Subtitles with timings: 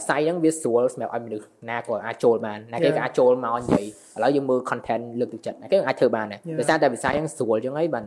[0.00, 8.04] វិស័យហ្នឹងវាស្រួលសម្រាប់ឲ្យមនុស្សណាក៏អាចចូលបានណាគេក៏អាចចូលមកនិយាយឥឡូវយើងមើល content លើកទឹកចិត្តណាគេអាចធ្វើបានដែរដោយសារតែវិស័យហ្នឹងស្រួលចឹងហើយបាន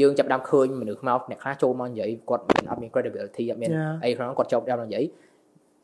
[0.00, 3.70] យើងចាប់ដើមឃើញមនុស្សមកអ្នកខ្លះចូលមកនិយាយគាត់មានអត់មាន credibility អត់មាន
[4.04, 5.04] អីក្នុងគាត់ចូលដើមនិយាយ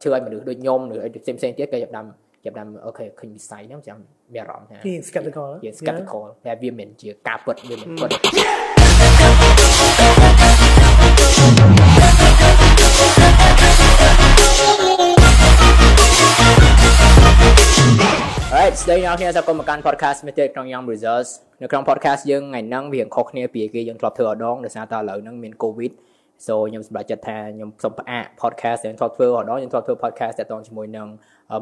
[0.02, 2.06] ធ្វើឲ្យមនុស្សដូចខ្ញុំឬផ្សេងផ្សេងទៀតគេចាប់ដើម
[2.44, 3.98] ចាប់ដើមអូខេឃើញវិស័យហ្នឹងចាំ
[4.34, 4.76] មានអារម្មណ៍ថា
[5.08, 8.10] skeptical ជា skeptical តែវាមិនជាការពិតវាមិនពិត
[18.52, 25.92] Alright ស្ដីអ្នកគ្នាសូមមកកាន់ podcast មួយទៀតក្នុង Young Results នៅក្នុង podcast យើងថ្ងៃហ្នឹងវាខុសគ្នាពីគេយើងធ្លាប់ធ្វើម្ដងដោយសារតែឥឡូវហ្នឹងមាន COVID
[26.46, 31.08] so ខ្ញុំសម្រេចចិត្តថាខ្ញុំសូមផ្អាក podcast ដែលធ្លាប់ធ្វើម្ដងខ្ញុំធ្លាប់ធ្វើ podcast តាក់ទងជាមួយនឹង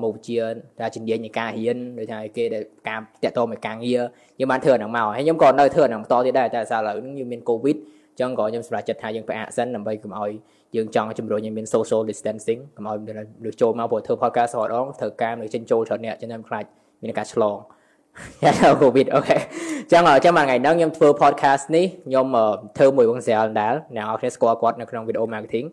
[0.02, 0.40] មុខវិជ្ជា
[0.80, 4.02] ដែលជំនាញនៃការរៀនដូចថាគេដែលការតាក់ទងនឹងការងារ
[4.38, 7.76] យើងបានធ្វើអាហ្នឹងមកហើយខ្ញុំក៏នៅធ្វើអាហ្នឹងបន្តទៀតដែរតែសារឥឡូវហ្នឹងយើងមាន COVID
[8.12, 10.30] អញ្ចឹងក៏ខ្ញុំសម្រេចចិត្តថាយើងផ្អាកសិនដើម្បីកុំឲ្យ
[10.76, 13.08] យើងចង់ជំរុញឲ្យមាន social distancing កុំឲ្យម
[13.44, 16.64] នុស្សចូលមកព្រោះធ្វើ podcast រាល់ដងត្រូវការមនុស្សចេញចូលច្រើនអ្នកអញ្ចឹងខ្ញុំខ្លាច
[17.02, 17.56] មានការឆ្លង
[18.44, 22.26] យ៉ា COVID អូខេអញ្ចឹងអញ្ចឹងមួយថ្ងៃហ្នឹងខ្ញុំធ្វើ podcast នេះខ្ញុំ
[22.76, 25.66] ធ្វើមួយវងស្រាលដែរអ្នកនរគ្នាស្គាល់គាត់នៅក្នុង video marketing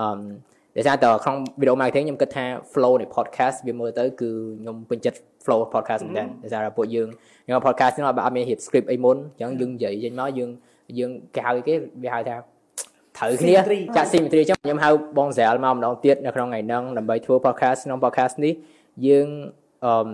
[0.00, 0.08] អឺ
[0.76, 4.30] ដោយសារតែក្នុង video marketing ខ្ញុំគិតថា flow នៃ podcast វាមើលទៅគឺ
[4.60, 7.08] ខ្ញុំពេញចិត្ត flow podcast មែនតើដោយសារតែពួកយើង
[7.44, 10.50] ខ្ញុំ podcast នេះអត់មាន hit script អីមុនអញ្ចឹងយើងនិយាយចេញមកយើង
[10.98, 12.36] យើងគេហៅគេវាហៅថា
[13.16, 13.54] ត្រូវគ្នា
[13.96, 18.54] ចាក់ symmetry អញ្ចឹងខ្ញុំហៅបងស្រាលមកម្ដងទៀតនៅក្នុងថ្ងៃហ្នឹងដើម្បីធ្វើ podcast ក្នុង podcast នេះ
[19.06, 19.28] យើង
[19.84, 20.10] អឺ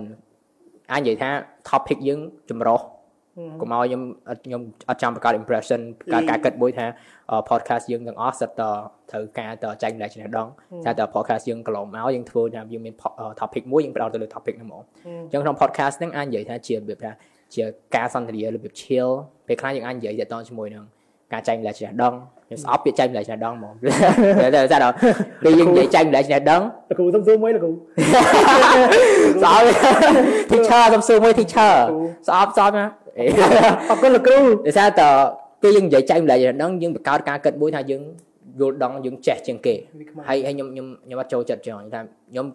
[0.91, 1.29] អាចនិយាយថា
[1.69, 2.79] topic យើងចម្រុះ
[3.61, 4.01] កុំឲ្យខ្ញុំ
[4.45, 5.79] ខ្ញុំអត់ចាំបង្កើត impression
[6.13, 6.85] ការការគិតមួយថា
[7.49, 8.61] podcast យើងទាំងអស់សិតត
[9.11, 10.47] ត្រូវការតចែកម្លែកចំណេះដឹង
[10.85, 12.93] តែត podcast យើងកន្លងមកយើងធ្វើថាយើងមាន
[13.39, 17.11] topic មួយយើងផ្ដោតទៅលើ topic ហ្នឹងហ្មងអញ្ចឹងក្នុង podcast ហ្នឹងអាចនិយាយថាជារបៀបថា
[17.55, 17.63] ជា
[17.95, 19.09] ការសន្ទនារបៀប chill
[19.47, 20.83] ពេលខ្លះយើងអាចនិយាយតាក់ទងជាមួយនឹង
[21.33, 22.13] ការចែកម្លែកចំណេះដឹង
[22.47, 23.73] ខ្ញុំស្អប់ពាក្យចែកម្លែកចំណេះដឹងហ្មង
[24.41, 24.93] តែតែដល់
[25.43, 29.63] ពេលយើងនិយាយចែកម្លែកចំណេះដឹងលោកគ្រូសុំសួរមួយលោកគ្រូស្អប់
[30.51, 31.73] teacher សុំសួរមួយ teacher
[32.27, 32.85] ស្អប់ស្អប់ណា
[33.17, 35.01] អរគុណលោកគ្រូដោយសារត
[35.61, 38.01] ពេលយើងនិយាយចែកម្លែកចំណេះដឹងយើងបង្កើតការគិតមួយថាយើង
[38.59, 39.75] យល់ដឹងយើងចេះជាងគេ
[40.27, 42.45] ហើយហើយខ្ញុំខ្ញុំខ្ញុំអត់ចូលចិត្តចឹងថាខ្ញុំ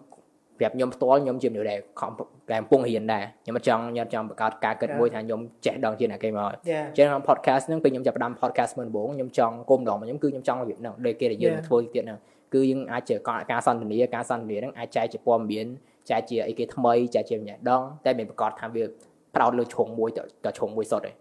[0.59, 2.11] ប្រាប់ខ្ញុំផ្ទាល់ខ្ញុំជាមនុស្សដែលខំ
[2.51, 12.19] តែកំពុងរៀនដែរខ្ញុំអត់ចង់ខ្ញុំចង់បង្កើតការគិតមួយថាខ្ញុំចេះដឹងជាងគេមកអញ្ចឹងក្នុង podcast ហ្នឹងពេលខ្ញុំចាប់ផ្ដើម podcast មុនដំបូងខ្ញុំចង់គុំម្ដងខ្ញុំគឺខ្ញុំចង់របៀបហ្នឹងដូចគេដែលយើងធ្វើទៀតហ្នឹង
[12.53, 13.15] គឺយើងអាចជា
[13.51, 15.65] ការសន្ទនាការសន្ទនាហ្នឹងអាចចែកជាព័ត៌មាន
[16.09, 18.83] ចែកជាអីគេថ្មីចែកជាចំណេះដឹងតែមិនប្រកាសថាវា
[19.35, 20.09] ប្រោតលើឈុងមួយ
[20.45, 21.11] ទៅឈុងមួយសុទ្ធទេ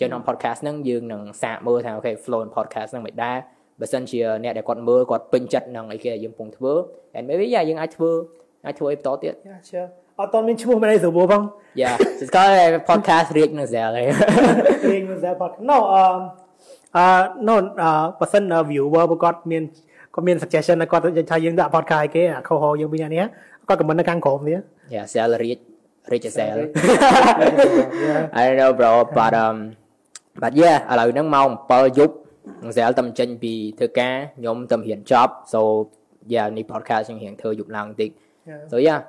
[0.00, 3.36] ចឹងក្នុង podcast ហ្នឹងយើងនឹងសាកមើលថាអូខេ flow podcast ហ្នឹងមិនដែរ
[3.80, 6.72] បើសិនជាអ្នកដែលគាត់មើលគាត់ពេញចិត្តនឹងអីគេដែលយើងកំពុងធ្វើ
[7.16, 8.10] and maybe យើងអាចធ្វើ
[8.66, 9.80] អាចធ្វើអីបន្តទៀតយ៉ាជឿ
[10.18, 11.42] អត់តមានឈ្មោះមិនអីស្រួលផង
[11.80, 11.92] យ៉ា
[12.28, 12.52] ស្គាល់
[12.88, 16.02] podcast រៀបនឹង Zell រៀបនឹង Zell podcast no អឺ
[16.96, 17.04] អឺ
[17.48, 19.62] no អឺបើសិន viewer គាត់មាន
[20.14, 23.24] គាត់មាន suggestion គាត់ថាយើងដាក់ podcast គេអាខុសយើងពីអ្នកនេះ
[23.68, 24.58] គាត់ comment នៅខាងក្រោមនេះ
[24.94, 25.30] Yeah Zell
[26.12, 26.58] រៀប Rich Zell
[28.38, 29.56] I don't know bro but um
[30.42, 32.14] but yeah ឥឡូវហ្នឹងម៉ោង7យប់
[32.76, 35.60] Zell តែចេញពីធ្វើការខ្ញុំតែរៀនចប់ so
[36.32, 38.10] yeah នេះ podcast ខ្ញុំរៀងធ្វើយប់ឡើងបន្តិច
[38.70, 39.00] so yeah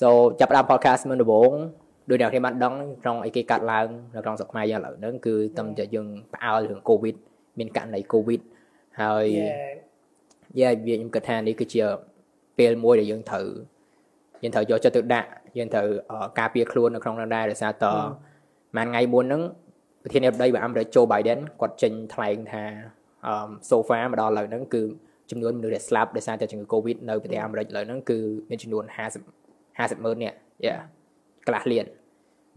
[0.00, 0.08] so
[0.40, 1.52] ចាប់ផ្ដើម podcast មុនដំបូង
[2.10, 7.14] ដោយអ្នកគ្នាបានដឹងក្នុងអីគេកាត់ឡើងនៅក្នុងស្រុកខ្មែរយ៉ាងឥឡូវហ្នឹងគឺតែតែយើងផ្អើលរឿង covid
[7.58, 8.40] មានករណី covid
[9.00, 9.26] ហើយ
[10.60, 11.82] យ៉ាវាខ្ញុំគិតថានេះគឺជា
[12.58, 13.46] ពេលមួយដែលយើងត្រូវ
[14.42, 15.88] យើងត្រូវយកចិត្តទុកដាក់ យើងត្រូវ
[16.38, 17.84] ការពារខ្លួននៅក្នុងនោះដែរដោយសារត
[18.76, 19.42] មួយថ្ងៃមុនហ្នឹង
[20.02, 22.64] ប្រធានាធិបតីរបស់អាមេរិក Joe Biden គាត់ចេញថ្លែងថា
[23.26, 23.34] អឺ
[23.70, 24.82] so far មកដល់ឥឡូវហ្នឹងគឺ
[25.30, 28.18] ចំនួនមនុស្សដែលស្លាប់ដោយសារតែជំងឺ Covid នៅប្រទេសអាមេរិកឥឡូវហ្នឹងគឺ
[28.50, 30.36] មានចំនួន50 50ម៉ឺននាក់
[30.66, 30.74] យ៉ា
[31.46, 31.86] កន្លះលាន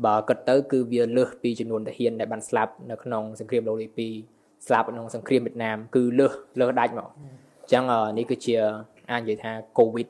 [0.06, 7.84] បើគិតទៅគឺវាលើសពីចំនួនទាហានដែលបានស្លាប់នៅក្នុងសង្គ្រាមលោកទី2ស្លាប់ក្នុងសង្គ្រាមវៀតណាមគឺលើសលើសដាច់មកអញ្ចឹង
[8.18, 8.56] នេះគឺជា
[9.12, 10.08] អាចនិយាយថា Covid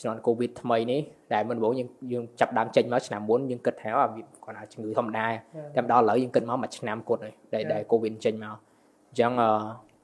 [0.00, 1.00] ឆ្នាំ Covid ថ្មីនេះ
[1.34, 5.26] ដែលមុនដំបូងយើងយើងចាប់ដើមចេញមកឆ្នាំមុនយើងគិតថាគាត់ថាជំងឺធម្មតា
[5.76, 8.54] តែដល់ឥឡូវយើងគិតមកមួយឆ្នាំគាត់ហើយដែលដែល Covid ចេញមក
[9.08, 9.32] អញ្ចឹង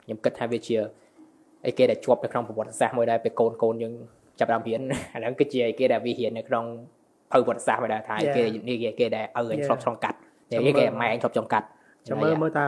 [0.03, 0.77] ខ្ញុំគិតថាវាជា
[1.65, 3.93] អីគេដែលជាប់នៅក្នុងប្រវត្តិសាស្ត្រមួយដែរពេលកូនកូនយើង
[4.39, 4.79] ចាប់ដើមរៀន
[5.13, 6.65] អាហ្នឹងគឺជាអីគេដែលវារៀននៅក្នុង
[7.31, 10.17] ភៅប្រវត្តិសាស្ត្រមួយដែរថាគេនេះគេដែលឪឯងធ្លាប់ឆ្លងកាត់
[10.51, 11.67] តែគេម៉ែឯងធ្លាប់ឆ្លងកាត់
[12.07, 12.67] ចាំមើលមើលតើ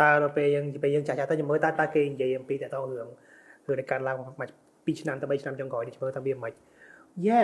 [0.00, 3.08] តើដល់ពេលយើងពេលយើងចាស់ចាស់ទៅចាំមើលតើតើគេនិយាយអំពីតើតរឿងរឿង
[3.78, 4.50] ដែលកើតឡើងមក
[4.84, 6.52] 2ឆ្នាំទៅ3ឆ្នាំចុងក្រោយនេះមើលថាវាមិន
[7.26, 7.42] យ៉ា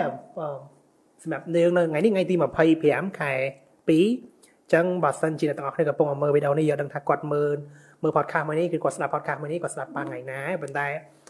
[1.23, 2.35] សម្រាប់យើងនៅថ្ងៃនេះថ្ងៃទី
[2.77, 7.57] 25ខែ2អញ្ចឹងបើសិនជាអ្នកទាំងអស់គ្នាកំពុងមើលវីដេអូនេះយើងដឹងថាគាត់មើល
[8.01, 10.87] មើល podcast មួយនេះគឺគាត់ស្ដាប់ podcast មួយនេះគាត់ស្ដាប់បានថ្ងៃណាប៉ុន្តែ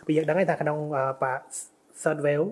[0.07, 0.77] ពីយើងដឹងថាក្នុង
[1.23, 1.33] បា
[2.01, 2.47] third wave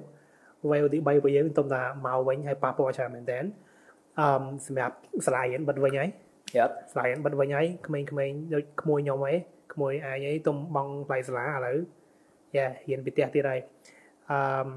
[0.70, 3.40] wave ទី3របស់យើងទុំថាមកវិញហើយប៉ះពាល់ច្រើនមែនតើ
[4.20, 4.96] អឺសម្រាប់
[5.28, 6.10] ស្លាយបិទវិញហើយ
[6.58, 9.34] Yep ស្លាយបិទវិញហើយក្មេងៗដូចក្មួយខ្ញុំហី
[9.74, 11.78] ក្មួយអាយហីទុំបងថ្លៃសាលាឥឡូវ
[12.58, 13.60] យ៉ារៀនពីផ្ទះទៀតហើយ
[14.32, 14.68] អឺ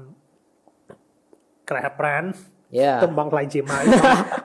[1.69, 2.23] ក្រៅហាត់ប្រាន
[2.79, 3.83] Yeah ទៅបងថ្លៃជាមក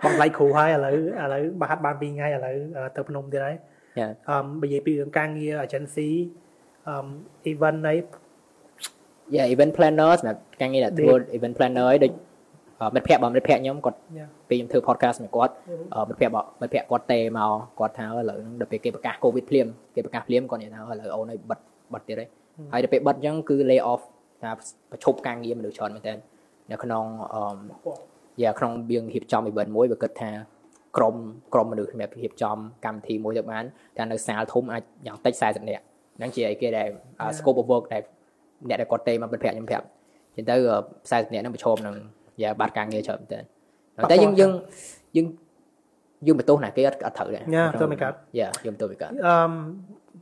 [0.04, 2.56] បងថ្លៃគ្រូហើយឥឡូវឥឡូវបើហាត់បាន2ថ្ងៃឥឡូវ
[2.96, 3.54] ទៅភ្នំទៀតហើយ
[4.00, 6.10] Yeah អឺបើនិយាយពីរឿងការងារ agency
[6.88, 6.94] អឺ
[7.52, 7.94] event នៃ
[9.37, 12.12] Yeah event planner សម្រាប់ការងារដែលធ្វើ event planner ឲ្យដូច
[12.80, 14.28] អឺមិត្តភ័ក្តិបងមិត្តភ័ក្តិខ្ញុំគាត់ Yeah.
[14.48, 15.54] ពេលខ្ញុំធ្វើ podcast មួយគាត់
[15.94, 21.60] អឺមិត្តភ័ក្តិបងមិត្តភ័ក្តិគាត់ទេមកគាត់ថាឥឡូវហ្នឹងដល់ពេលគេប្រកាស covid ភ្លាមគេប្រកាសភ្លាមគាត់និយាយថាឥឡូវអូនឲ្យបិទ
[21.94, 22.28] បិទទៀតហើយ
[22.72, 24.02] ហើយដល់ពេលបិទអញ្ចឹងគឺ lay off
[24.42, 24.50] ថា
[24.92, 26.14] ប្រឈប់ការងារមនុស្សច្រើនមែនតើ
[26.70, 27.04] នៅក្នុង
[27.34, 27.42] អឺ
[28.42, 30.30] យ៉ាក្នុងយើងរៀបចំ event មួយវាគិតថា
[30.96, 31.14] ក្រុម
[31.54, 33.64] ក្រុមមនុស្សសម្រាប់រៀបចំកម្មវិធីមួយទៅបាន
[33.96, 35.84] តែនៅសាលធំអាចយ៉ាងតិច40នាក់
[36.18, 36.88] ហ្នឹងជាអីគេដែល
[37.36, 38.02] scope of work ដែល
[38.68, 39.86] អ្នកដែលគាត់ទេមកមិត្តភ័ក្តិខ្ញុំប្រាប់
[40.36, 40.54] ចឹងទៅ
[40.94, 41.96] 40នាក់ហ្នឹងប្រឈមនឹង
[42.42, 43.40] យ៉ាបាត់ការងារច្រើនមែនតើ
[44.10, 44.52] តែយើងយើង
[45.16, 45.26] យើង
[46.26, 49.34] យើងបន្ទោសណាគេអត់អត់ត្រូវដែរ Yeah បន្ទោសមិនកើតយ៉ាយើងបន្ទោសមិនកើតអឺ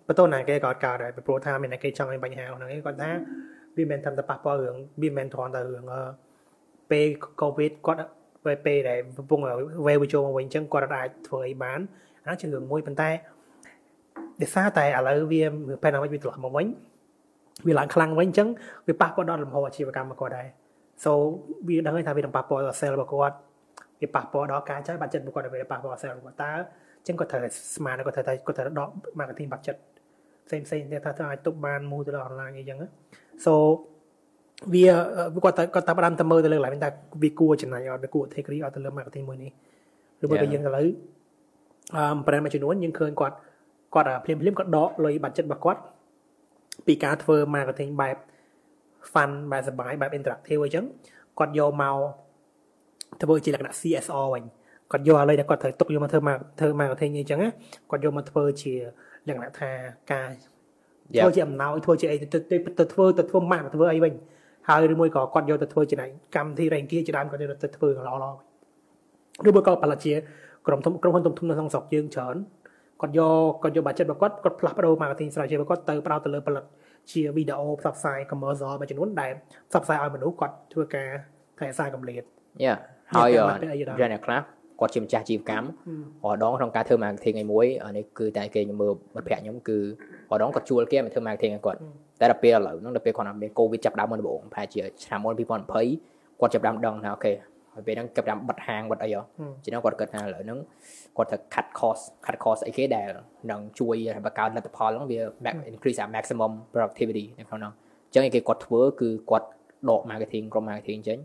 [0.06, 3.10] បន្ទោសណាគេក៏អត់កើតដែរពីព្រោះថាមានតែគេចង់ឲ្យបញ្ហាហ្នឹងឯងគាត់ថា
[3.76, 6.02] វាមិនមែនតាមតែប៉ះពាល់រឿងវាមិនមែនគ្រាន់តែរឿងអឺ
[6.90, 7.06] ពេល
[7.40, 8.00] covid គាត់
[8.44, 9.40] ពេលពេលដែលកំពុង
[9.86, 11.78] វេវចូលមកវិញអញ្ចឹងគាត់អាចធ្វើអីបាន
[12.24, 13.10] អានោះជារឿងមួយប៉ុន្តែ
[14.40, 15.42] ដោយសារតែឥឡូវវា
[15.82, 16.66] pandemic វាត្រឡប់មកវិញ
[17.66, 18.48] វាឡើងខ្លាំងវិញអញ្ចឹង
[18.88, 20.46] វាប៉ះពាល់ដល់លំហអាជីវកម្មរបស់គាត់ដែរ
[21.04, 21.10] so
[21.68, 23.36] វាដឹងហើយថាវានឹងប៉ះពាល់ដល់ sale របស់គាត់
[24.00, 28.88] វាប៉ះពាល់ដល់ការចាយបាត់ចិត្តរបស់គាត់ដែលវាប៉ះពាល់ដល់ sale របស់គាត់តើអញ្ចឹងគាត់ត្រូវតែស្មានគាត់ត្រូវតែគាត់ត្រូវដក
[29.18, 29.76] marketing budget
[30.46, 32.88] ផ្សេងផ្សេងៗថាទៅអាចទប់បានមូលទៅដល់ online អីចឹងណា
[33.44, 33.52] so
[34.74, 34.86] វា
[35.44, 36.90] គាត់តែគាត់តែផ្ដាំទៅមើលទៅលើកន្លែងថា
[37.22, 39.52] វាគួរចំណាយអត់វាគួរ take risk អត់ទៅលើ marketing មួយនេះ
[40.22, 40.86] ឬមួយក៏យើងឥឡូវ
[41.96, 43.36] អឺ brand មួយចំនួនយើងឃើញគាត់
[43.94, 45.80] គាត់ភ្លាមភ្លាមៗគាត់ដកលុយ budget របស់គាត់
[46.86, 48.16] ពីការធ្វើ marketing បែប
[49.12, 50.84] fun បែបសប្បាយបែប interactive អញ្ចឹង
[51.38, 51.96] គាត់យកមក
[53.22, 54.44] ធ្វើជាលក្ខណៈ CSR វិញ
[54.92, 57.50] គាត់យកឥឡូវដែលគាត់ត្រូវទុកយកមកធ្វើ mar- ធ្វើ marketing អញ្ចឹងណា
[57.90, 58.72] គាត់យកមកធ្វើជា
[59.28, 59.70] លក្ខណៈថា
[60.12, 60.30] ការ
[61.14, 61.24] Yeah.
[61.24, 64.12] ធ្វើជាអំណោយធ្វើជាអីទៅទៅទៅធ្វើទៅធ្វើម៉ាក់ទៅធ្វើអីវិញ
[64.68, 65.96] ហើយឬមួយក៏គាត់យកទៅធ្វើជា
[66.36, 70.14] កម្មវិធីរ៉េងគីជាដើមគាត់យកទៅធ្វើល្អល្អឬមួយក៏ផលិតជា
[70.66, 72.36] ក្រុមធំក្រុមហ៊ុនធំៗនៅក្នុងស្រុកយើងច្រើន
[73.00, 76.64] គាត់យកគាត់យក budget របស់គាត់គាត់ផ្លាស់ប្ដូរ marketing strategy របស់គាត់ទៅផ្ដោតទៅលើផលិត
[77.12, 79.32] ជាវីដេអូផ្សព្វផ្សាយ commercial មួយចំនួនដែល
[79.70, 81.08] ផ្សព្វផ្សាយឲ្យមនុស្សគាត់ធ្វើការ
[81.58, 82.22] ថែសារកម្រិត
[82.64, 82.74] យ៉ា
[83.12, 84.40] ហើយយកតែមកពាក់អីដល់រអ្នកខ្លះ
[84.82, 85.66] គាត់ជាម្ចាស់អាជីវកម្ម
[86.32, 89.78] រដងក្នុងការធ្វើ marketing ឯមួយអានេះគឺតែគេខ្ញុំមើលមិត្តភ័ក្តិខ្ញុំគឺ
[90.30, 91.78] រដងគាត់ជួលគេមកធ្វើ marketing ឲ្យគាត់
[92.20, 97.32] តែដល់ពេលឥឡូវហ្នឹងដល់ពេលគាត់មាន covid ចាប់ដើមមុនដំបូងប្រហែលជាឆ្នាំមុន2020គាត់ចាប់ដើមដឹងថាអូខេ
[97.74, 99.20] ហើយពេលហ្នឹងចាប់ដើមបិទហាងបិទអីហ៎
[99.64, 100.58] ជាងគាត់គិតថាឥឡូវហ្នឹង
[101.16, 103.08] គាត់ត្រូវ cut cost cut cost អីគេដែល
[103.50, 103.96] នឹងជួយ
[104.26, 107.72] បង្កើនលទ្ធផលហ្នឹងវា max- increase អា maximum productivity នៅក្នុងហ្នឹង
[108.06, 109.46] អញ្ចឹងឯគេគាត់ធ្វើគឺគាត់
[109.90, 111.18] ដក marketing ក្រុម marketing ចេញ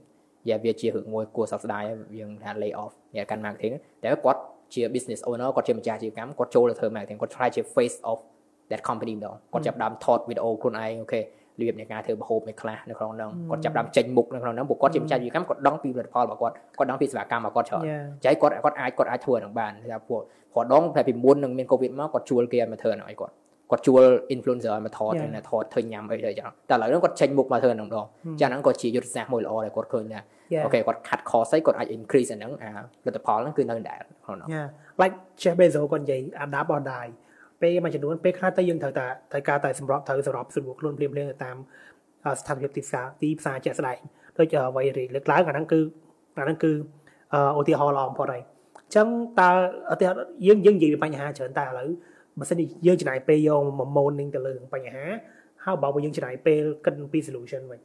[0.50, 4.42] យ៉ាវាជារឿងមួយគួរសោកស្ដាយហើយយើងថា lay off អ្នកកាន់ marketing តែគាត់
[4.74, 8.18] ជា business owner គាត់ជាម្ចាស់អាជីវកម្មគាត់ចូលទៅធ្វើ marketing គាត់ try ជា face of
[8.72, 11.24] that company ម្ដងគាត់ចាប់ផ្ដើមថតវីដេអូខ្លួនឯងអូខេរ
[11.62, 18.04] បៀបនៃការធ្វើម្ហូបនៃខ្លះនៅក្នុងហ្នឹងគាត់ចាប់ផ្ដើមចេញមុខនៅក្នុងហ្នឹងព្រោះគាត់ជាម្ចាស់អាជីវកម្មគាត់ដឹងពីផលិតផលរបស់គាត់គាត់ដឹងពីសេវាកម្មរបស់គាត់ច្រើន Yeah.
[18.26, 20.22] ចៃគាត់គាត់អាចគាត់អាចធ្វើអាហ្នឹងបានថាពួក
[20.56, 23.34] គាត់ដងតែពីមុននឹងមាន covid មកគាត់ជួលគេឲ្យមកធ្វើអាហ្នឹងឲ្យគាត់
[23.72, 24.04] គាត់ជួល
[24.36, 25.30] influencer ឲ្យមកថត Yeah.
[25.36, 28.06] ណាថតធ្វើញ៉ាំអីទៅចឹងតែឥឡូវហ្នឹងគាត់ចេញមុខមកធ្វើអាហ្នឹងម្ដង
[28.42, 30.22] ចឹងអាហ្នឹងក៏ជាយុទ្ធសាស្ត្រមួយល្អដែលគាត់ឃើញថា
[30.54, 30.64] Yeah.
[30.66, 32.70] អូខេគាត់ cut cost ហើយគាត់អាច increase អាហ្នឹងអា
[33.06, 34.68] លទ្ធផលហ្នឹងគឺនៅដែរក្នុងហ្នឹង Yeah
[35.02, 37.10] like Jeff Bezos គាត់និយាយ adapt or die
[37.62, 41.58] ពេលមួយចំនួនពេលខ្លះទៅយើងត្រូវតែត្រូវការតែសម្របត្រូវសម្របស្រួលខ្លួនភ្លាមៗទៅតាម
[42.26, 43.98] អឺស្ថានភាពទីផ្សារទីផ្សារជាក់ស្ដែង
[44.38, 45.80] ដូចអ្វីរីលើកឡើងអាហ្នឹងគឺ
[46.38, 46.72] អាហ្នឹងគឺ
[47.34, 48.44] អឺឧទាហរណ៍ល្អបំផុតហើយ
[48.78, 49.08] អញ្ចឹង
[49.40, 49.50] តើ
[49.94, 51.90] ឧទាហរណ៍យើងយើងនិយាយពីបញ្ហាច្រើនតែឥឡូវ
[52.40, 55.06] បើសិនជាយើងចំណាយពេលយកមក mourning ទៅលើបញ្ហា
[55.64, 57.80] ហើយបើបើយើងចំណាយពេលគិតពី solution វិញ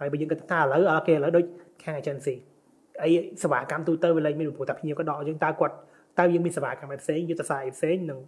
[0.00, 1.44] ហើយបើយើងគិតថាឥឡូវអូខេឥឡូវដូច
[1.82, 2.34] ខាង agency
[3.02, 3.08] អី
[3.42, 5.74] សេវាកម្មទូទៅវាលែងមានព្រោះតែភ្ញៀវក៏ដកយើងតើគាត់
[6.18, 8.20] តើយើងមានសេវាកម្មផ្សេងយុទ្ធសាស្ត្រផ្សេងនឹង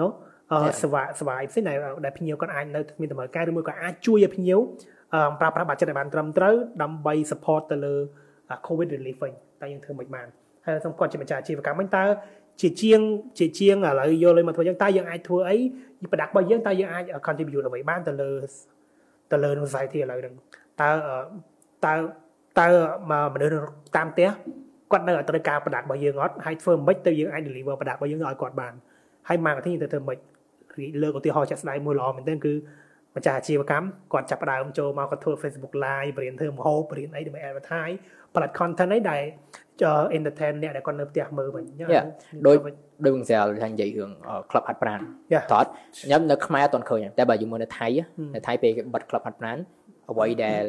[0.00, 0.06] ណូ
[0.52, 0.74] អឺ Yeah.
[0.82, 4.58] សេវាសេវាផ្សេងដែលដែលភ្ញៀវគាត់អាចនៅមានតម្រូវការឬមួយក៏អាចជួយឲ្យភ្ញៀវ
[5.14, 7.94] អឺប្រើប្រាស់បាច់ចិត្តឲ្យបានត្រឹមត្រូវដើម្បី support ទៅលើ
[8.50, 9.32] អា COVID relief វិញ
[9.62, 10.26] តើយើងធ្វើមិនបាន
[10.66, 12.04] ហើយសូមគាត់ជាម្ចាស់អាជីវកម្មវិញតើ
[12.60, 13.00] ជាជាង
[13.38, 15.56] ជាជាងឥឡូវយកលុយមកធ្វើយើងតើយើងអាចធ្វើអី
[16.00, 18.30] ពីប្រដាប់របស់យើងតើយើងអាច contribute អ្វីបានទៅលើ
[19.32, 20.34] ទៅលើ society ឥឡូវហ្នឹង
[20.80, 21.16] តើអឺ
[21.84, 21.94] តើ
[22.58, 22.66] តើ
[23.10, 23.52] មកមនុស្ស
[23.96, 24.28] តាមផ្ទះ
[24.92, 28.72] គាត់នៅតែត្រូវការប្រដាប់របស់យើងអត់ហើយធ្វើមិនទៅយើងអាច deliver ប្រដាប់របស់យើងឲ្យគាត់បាន
[29.28, 30.18] ហើយ marketing ទៅធ្វើមិន
[31.02, 32.54] លើកឧទាហរណ៍ជាក់ស្ដែងមួយល្អមែនទែនគឺ
[33.16, 37.96] ម្ចាស់អាជីវកម្មគាត់ចាប់ផ្ដើមចូលមកគាត់ធ្វើ Facebook Live បរៀនធ្វើម្ហូបបរៀនអីដើម្បី advertise
[38.34, 39.22] ផលិត content អីដែល
[39.69, 39.69] ច
[40.16, 42.04] entertain អ្នកដែលគាត់នៅផ្ទះមើលវិញ Yeah.
[42.46, 42.56] ដូច
[43.04, 44.10] ដូចវិញស្រាលថានិយាយរឿង
[44.50, 45.00] club ហាត់ប្រាណ
[45.34, 45.42] Yeah.
[45.52, 45.64] តោះ
[46.04, 47.86] ខ្ញុំនៅខ្មែរអត់ទាន់ឃើញទេតែបើយើងមើលនៅថៃ
[48.34, 49.58] នៅថៃពេលគេបិទ club ហាត់ប្រាណ
[50.10, 50.64] អ្វីដែល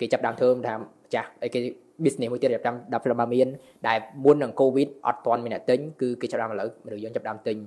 [0.00, 1.60] គេចាប់ផ្ដើមធ្វើថាម្ចាស់អីគេ
[2.04, 3.48] business មួយទៀតចាប់ផ្ដើមដល់ផ្ដើមមាន
[3.88, 7.58] ដែលមុននឹង covid អត់ទាន់មានអ្នកទិញគឺគេចាប់ផ្ដើមឥឡូវមនុស្សយើងចាប់ផ្ដើមទិញ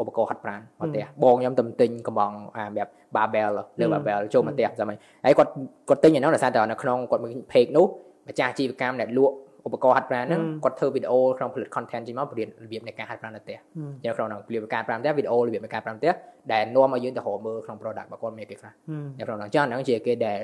[0.00, 5.50] ឧបករណ៍ហាត់ប្រាណមកផ្ទះបងខ្ញុំទៅទិញកំងអាបែប barbell លើ barbell ចូលមកផ្ទះសមហើយហើយគាត់
[5.88, 7.86] គាត់ទិញឯនោះដោយសារតែនៅក្នុងគាត់មាន page នោះ
[8.28, 9.34] ម្ចាស់អាជីវកម្មដែលលក់
[9.66, 16.12] ឧបករណ៍ហាត់ប្រាណហ្នឹងហឹមគាត់ធ្វើវីដេអូក្នុងផលិត content ចេញមកបរៀនរបៀបនៃការហាត់ប្រាណនៅផ្ទះហឹមនៅក្នុងហ្នឹងរបៀបនៃការប្រាណផ្ទះវីដេអូរបៀបនៃការប្រាណផ្ទះ
[16.52, 18.72] ដែលនាំឲ្យយើងទៅរកមើលក្នុង product របស់គាត់មានគេខ្លះ
[19.18, 20.38] នៅក្នុងហ្នឹងចឹងហ្នឹងជាគេដែល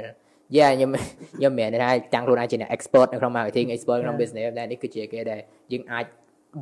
[0.56, 0.90] យ៉ាខ្ញុំ
[1.36, 4.20] ខ្ញុំមិនមែនថាតាំងខ្លួនឯងជាអ្នក expert នៅក្នុង marketing expert ក្នុង Yeah.
[4.22, 5.40] business តែនេះគឺជាគេដែល
[5.72, 6.04] យើងអាច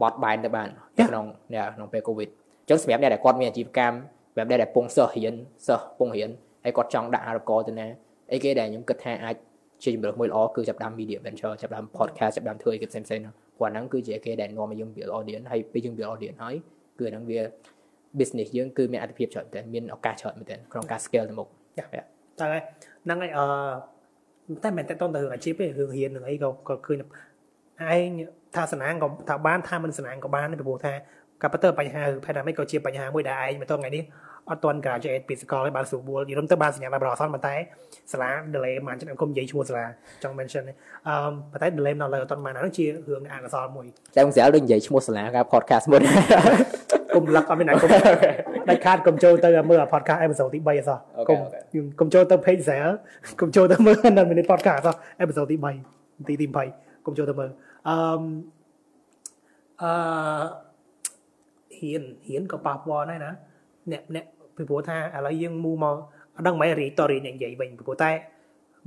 [0.00, 1.08] បត់បែនទៅបាននៅ Yeah.
[1.10, 2.28] ក្នុងនេះក្នុងពេល covid
[2.68, 3.96] ចឹងសម្រាប់អ្នកដែលគាត់មានអាជីវកម្ម
[4.32, 5.34] សម្រាប់អ្នកដែលពងសិស្សរៀន
[5.66, 6.30] សិស្សពងរៀន
[6.64, 7.86] ហើយគាត់ចង់ដាក់អារកទៅណា
[8.32, 9.34] អីគេដែលខ្ញុំគិតថាអាច
[9.82, 16.54] ជាជំរើសមួយល្អគឺចាប់ផ្ដើម media venture ចាប់ផ្ដើម podcast ចាប់ផ្ដើមធ្វើអីគេផ្សេងៗហ្នឹងព្រោះអាហ្នឹងគឺជាគេដែលនាំឲ្យយើង build audience ហើយពេលយើង build audience ហើយ
[16.98, 17.40] គឺអាហ្នឹងវា
[18.18, 22.62] business យើងគឺមានអត្ថប្រយោជន៍ច្រើនតែនមានឱកាសច្រើនមែនទែនក្នុងការ scale ទៅមុខតែហើយ
[23.04, 23.44] ហ្នឹងហើយអឺ
[24.64, 28.10] តែមិនតែតទៅរឿងអាជីពទេរឿងរៀននឹងអីក៏ក៏ឃើញឯង
[28.56, 30.92] ថាសណាងក៏ថាបានថាមិនសណាងក៏បានដែរពីព្រោះថា
[31.42, 34.04] កាពិតទៅបញ្ហារឿង pandemic ក៏ជាបញ្ហាមួយដែលឯងមកទល់ថ្ងៃនេះ
[34.50, 37.54] អត់ទាន់ graduate ពីសាកលឲ្យបានស្រួលយល់ទៅបានសញ្ញាបត្រអសន្នប៉ុន្តែ
[38.12, 39.84] សាលា delay មិនចឹងខ្ញុំនិយាយឈ្មោះសាលា
[40.22, 40.72] ចង់ mention ទេ
[41.08, 41.14] អឺ
[41.52, 46.02] ប៉ុន្តែ delay នៅលើអត់ទាន់បានអានោះជារឿងអកុសលមួយតែខ្ញុំស្រាលដូចនិយាយឈ្មោះសាលាការ podcast មុន
[47.14, 47.88] គុំលឹកអត់មានណាគុំ
[48.68, 51.62] ដាច់ខាតគុំចូលទៅមើល podcast episode ទី3អសោះ Okay, គុំ okay.
[52.00, 52.94] គុំចូលទៅ page sale
[53.40, 55.56] គុំចូលទៅមើលនៅ minute podcast អសោះ episode ទី
[55.92, 57.50] 3ទីទី20គុំចូលទៅមើល
[57.88, 57.96] អឺ
[59.82, 59.90] អឺ
[61.78, 63.32] ហ៊ានហ៊ានក៏ប៉ះពាល់ដែរណា
[63.92, 64.24] អ្នកអ្នក
[64.58, 65.96] ពីព្រោះថាឥឡូវយើងមូមក
[66.36, 68.10] អត់ដឹងមិនរីតរីនិយាយវិញពីព្រោះតែ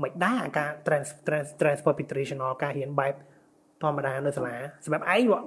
[0.03, 3.13] មិនដែរអាការ trans trans transfer ពី traditional ការហ៊ានបែប
[3.81, 5.39] ធម្មតានៅសាលាសម្រាប់ឯងវ៉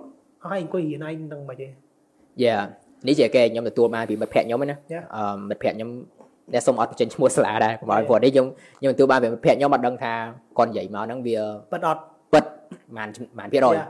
[0.44, 1.68] ហើយអង្គុយហ៊ានឯងនឹងមិនទេ
[2.44, 2.56] យ៉ា
[3.06, 5.04] នេះជាគេខ្ញុំទទួលបានពីមិត្តភ័ក្ដិខ្ញុំហ្នឹងណា Yeah.
[5.16, 5.90] អឺមិត្តភ័ក្ដិខ្ញុំ
[6.54, 8.46] ដែលសុំអត់បញ្ចេញឈ្មោះសាលាដែរកុំឲ្យព្រោះនេះខ្ញុំ
[8.80, 10.12] ខ្ញុំទទួលបានពីមិត្តភ័ក្ដិខ្ញុំអត់ដឹងថា
[10.58, 11.38] គាត់និយាយមកហ្នឹងវា
[11.72, 12.02] ប៉ិតអត់
[12.32, 12.44] ពិត
[12.96, 13.88] បានបានភាគរយ Yeah.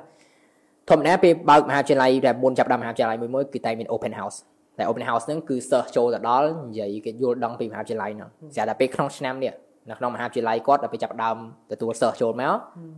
[0.91, 4.37] ធម្មតាពេលបើកមហាវិទ្យាល័យតែមុនចាប់ផ្ដើមមហាវិទ្យាល័យមួយមួយគឺតែមាន open house
[4.79, 9.53] តែ open house ហ្នឹងគឺសិស្សចូលទៅដល់និយាយគេយល់ដឹងពីមហាវិទ្យាល័យហ្នឹងស្រាប់តែពេលក្នុងឆ្នាំនេះ
[9.91, 11.37] នៅក្នុងមហាវិទ្យាល័យគាត់ដល់ពេលចាប់ផ្ដើម
[11.73, 12.57] ទទួលសិស្សចូលមក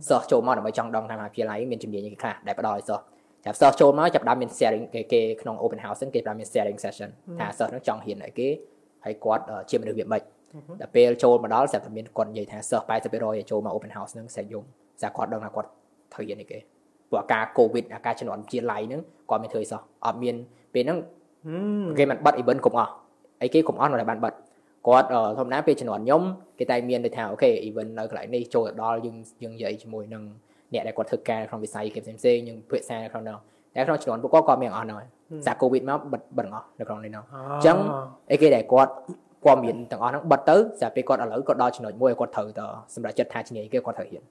[0.09, 3.03] សិស្សចូលមកដើម្បីចង់ដឹងថាមហាវិទ្យាល័យមានជំនាញអីខ្លះដែលផ្ដល់ឲ្យសិស្ស
[3.45, 8.47] ចាប់សិស្សចូលមកចាប់ផ្ដើមមាន sharing គេគេក្នុង open house ហ្នឹងគេផ្ដើមមាន sharing session ថាសិស្សហ្នឹងចង់ហ៊ានឲ្យគេ
[9.05, 10.21] ហើយគាត់អឺជាមនុស្សវាមិន
[10.81, 14.63] ដល់ពេលចូលមកដល់ស្រាប់តែមានគាត់និយាយថាសិស្ស80%ឲ្យចូលមក open house ហ្នឹងសេចយំ
[15.01, 15.69] ស្រាប់គាត់ដឹងថាគាត់
[16.13, 16.59] ត្រូវហ៊ានឲ្យគេ
[17.09, 20.35] ព្រោះអាការ covid អាការជំនាន់ជាឡៃហ្នឹងគាត់មានធ្វើអីសោះអត់មាន
[20.73, 21.16] ពេលហ្នឹងហឹម
[21.97, 22.91] គេមិនបិទ event គ្រប់អស់
[23.41, 24.33] អីគេគ្រប់អស់នៅតែបានបិទ
[24.87, 26.21] គាត់អឺធម្មតាពេលជំនាន់ខ្ញុំ
[26.59, 30.23] គេតែមានដូចថាអូខេ event នៅកន្លែងនេះចូលទៅដល់យើងយើងនិយាយជាមួយនឹង
[30.73, 33.37] អ្នកដែលគាត់ធ្វើការក្នុងវិស័យគេផ្សេងផ្សេងៗយើងពិភាក្សានៅក្នុងនោះ
[33.75, 35.07] តែក្នុងជំនាន់ពួកគាត់គាត់មានអស់ហ្នឹងហើយ
[35.45, 37.77] សារ covid មកបិទបិទទាំងអស់នៅក្នុងនេះហ្នឹងអញ្ចឹង
[38.31, 38.91] អីគេដែលគាត់
[39.45, 42.65] គាត់មានទាំងអស់ហ្នឹងបិទទៅស្រាប់ពេលគាត់ឥឡូវគាត់ដល់ចំណុចមួយគាត់ត្រូវទៅ
[42.95, 44.23] សម្រាប់ចិត្តថាជំនាញគេគាត់ត្រូវហ៊ាន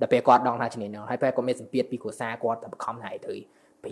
[0.00, 3.38] ដល់ពេលគាត់ដឹងថាជំនាញហ្នឹងហើយពេលគាត់មានសម្ពាធពីគ្រួសារគាត់ទៅបង្ខំថាឲ្យត្រូវ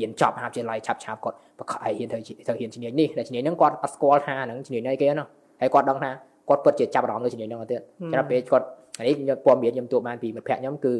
[0.00, 5.28] ហ៊ានចប់មហាវិទ្យាល័យឆាប់ឆាប់គាត់បង្ខំឲ្យហ៊ានត្រូវត្រូវហ៊ានជំនាញនេះតែជំនាញហ្នឹងគាត់អត់ស្គាល់ថាហ្នឹងជំនាញអីគេហ្នឹង
[5.60, 6.10] ហើយគាត់ដឹងថា
[6.48, 7.80] គាត់ពិតជាចាប់អារម្មណ៍លើជំនាញហ្នឹងអត់ទៀត
[8.12, 8.66] ចាំដល់ពេលគាត់
[8.98, 10.94] អានេះខ្ញុំព័ត៌មានខ្ញុំទទួលបានពីមិត្តភក្តិខ្ញុំគឺ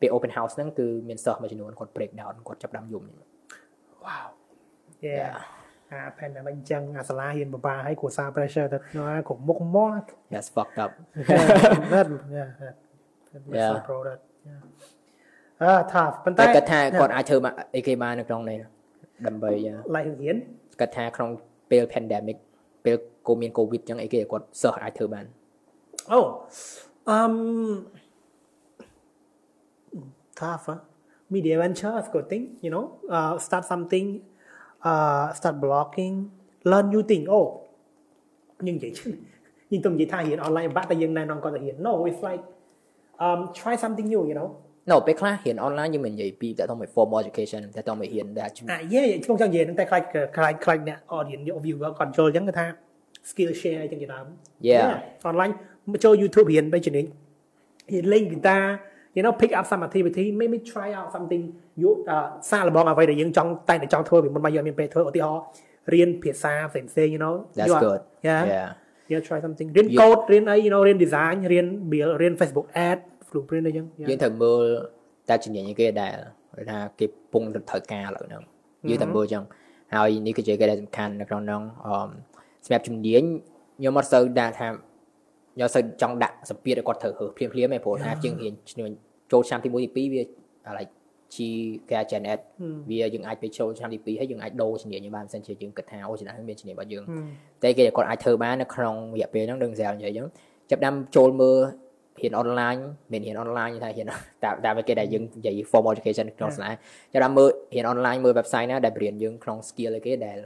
[0.00, 4.28] ពេល open house ហ្នឹងគឺមានសិស្សមួយចំនួនគាត់ break down គាត់ចាប់ផ្ដើមយំវ៉ាវ
[5.04, 5.14] យេ
[5.92, 10.90] អា pandemic អញ្ចឹងអាសាលាហ៊ានបបាឲ្យគ្រួសារ pressure ទៅណាគ្រប់មុខមាត់ That's fucked up
[11.92, 12.06] that
[12.38, 12.74] yeah that
[13.58, 13.72] Yeah.
[13.72, 14.60] so pro that yeah
[15.61, 18.57] អឺ tough ប៉ុន្តែ តែគាត់ថាគាត់អាចធ្វើមកអីគេបាននៅក្នុងនេះ
[19.27, 19.49] ដើម្បី
[19.95, 20.37] ឡៃហ៊ាន
[20.79, 21.29] គាត់ថាក្នុង
[21.71, 22.37] ពេល pandemic
[22.85, 22.95] ពេល
[23.27, 25.25] កូមាន covid ចឹងអីគេគាត់សិស្សអាចធ្វើបាន
[26.09, 26.47] Oh,
[27.05, 27.85] um,
[30.35, 30.65] tough.
[30.65, 30.79] Huh?
[31.29, 32.99] Media venture is good thing, you know.
[33.07, 34.21] Uh, start something,
[34.83, 36.29] uh, start blogging,
[36.63, 37.25] learn new thing.
[37.29, 37.61] Oh,
[38.59, 39.13] nhưng vậy chứ,
[39.69, 41.83] nhưng tôi chỉ thay hiện online bạn tại dân này non còn là hiện.
[41.83, 42.43] No, it's like
[43.17, 44.49] um, try something new, you know.
[44.91, 49.85] no ពេលខ្លះរៀន online យើងមិននិយាយពីតើទៅមួយ formal education តែទៅមួយរៀនដែល À, yeah, yeah, không chẳng gì, nhưng tại
[49.91, 50.01] khai
[50.37, 52.65] khai khai nè, audience, your viewer control chẳng người ta
[53.31, 54.19] skill share chẳng gì đó.
[54.61, 55.03] Yeah.
[55.31, 55.53] online
[56.03, 57.05] cho YouTube hiện bây giờ này
[57.87, 58.57] hiện lên người ta
[59.15, 61.43] you know pick up some activity maybe try out something
[61.81, 65.41] you uh, សាឡបងអ្វីដែលយើងចង់តែតែចង់ធ្វើពីមុនមកយើងមានពេលធ្វើឧទាហរណ៍
[65.93, 68.01] រៀនភាសាផ្សេងផ្សេង you know That's You are- good.
[68.27, 68.69] yeah Yeah.
[69.11, 72.67] yeah try something រៀន You- code រៀនអី you know រៀន design រៀន build រៀន Facebook
[72.89, 72.99] ad
[73.30, 74.08] Blueprint អីចឹង Yeah.
[74.10, 74.62] យើងត្រូវមើល
[75.28, 76.14] តើជំនាញអីគេដែល
[76.56, 78.42] គេថាគេពងទៅត្រូវការឥឡូវហ្នឹង
[78.88, 79.42] យើងត្រូវមើលចឹង
[79.94, 82.08] ហើយនេះគឺជាគេដែលសំខាន់នៅក្នុងហ្នឹងអឺ
[82.64, 83.22] សម្រាប់ជំនាញ
[83.78, 84.68] ខ្ញុំអត់សូវដាក់ថា
[85.54, 88.90] ខ្ញុំអត់សូវចង់ដាក់សម្ពាធឲ្យគាត់ត្រូវហឺភ្លាមភ្លាមៗទេព្រោះថាជាងរៀនជំនាញ
[89.32, 90.22] ចូលឆ្នាំទី1ទី2វា
[90.68, 90.82] អាឡៃ
[91.36, 91.48] ជី
[91.90, 92.40] គេ Gen Ed
[92.90, 97.04] វាយើងអាចទៅចូលឆ្នាំទី2ហើយយើងអាចដូរជំនាញយើងបានមិនសិនជាយើងគិតថាអូជំនាញហ្នឹងមានជំនាញរបស់យើង
[97.62, 100.26] តែគេគាត់អាចធ្វើបាននៅក្នុងរយៈពេលហ្នឹងដឹងស្រាប់និយាយអញ្ចឹង
[100.70, 101.56] ចាប់ផ្ដើមចូលមើល
[102.20, 102.76] រៀនអនឡាញ
[103.12, 104.06] មានរៀនអនឡាញថារៀន
[104.44, 106.80] តាមតាមគេដែលយើងនិយាយ formal education ក្នុងសាលាចាប់
[107.12, 110.38] ផ្ដើមមើលរៀនអនឡាញមើល website ណាដែលបរៀនយើងក្នុង skill អីគេដែល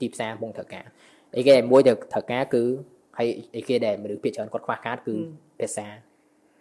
[0.00, 0.84] ទីផ្សារកំពុងត្រូវការ
[1.36, 2.62] អីគេដែលមួយទៅត្រូវការគឺ
[3.18, 5.14] ហើយអីគេដែលមនុស្សភាគច្រើនគាត់ខ្វះខាតគឺ
[5.60, 5.86] ភាសា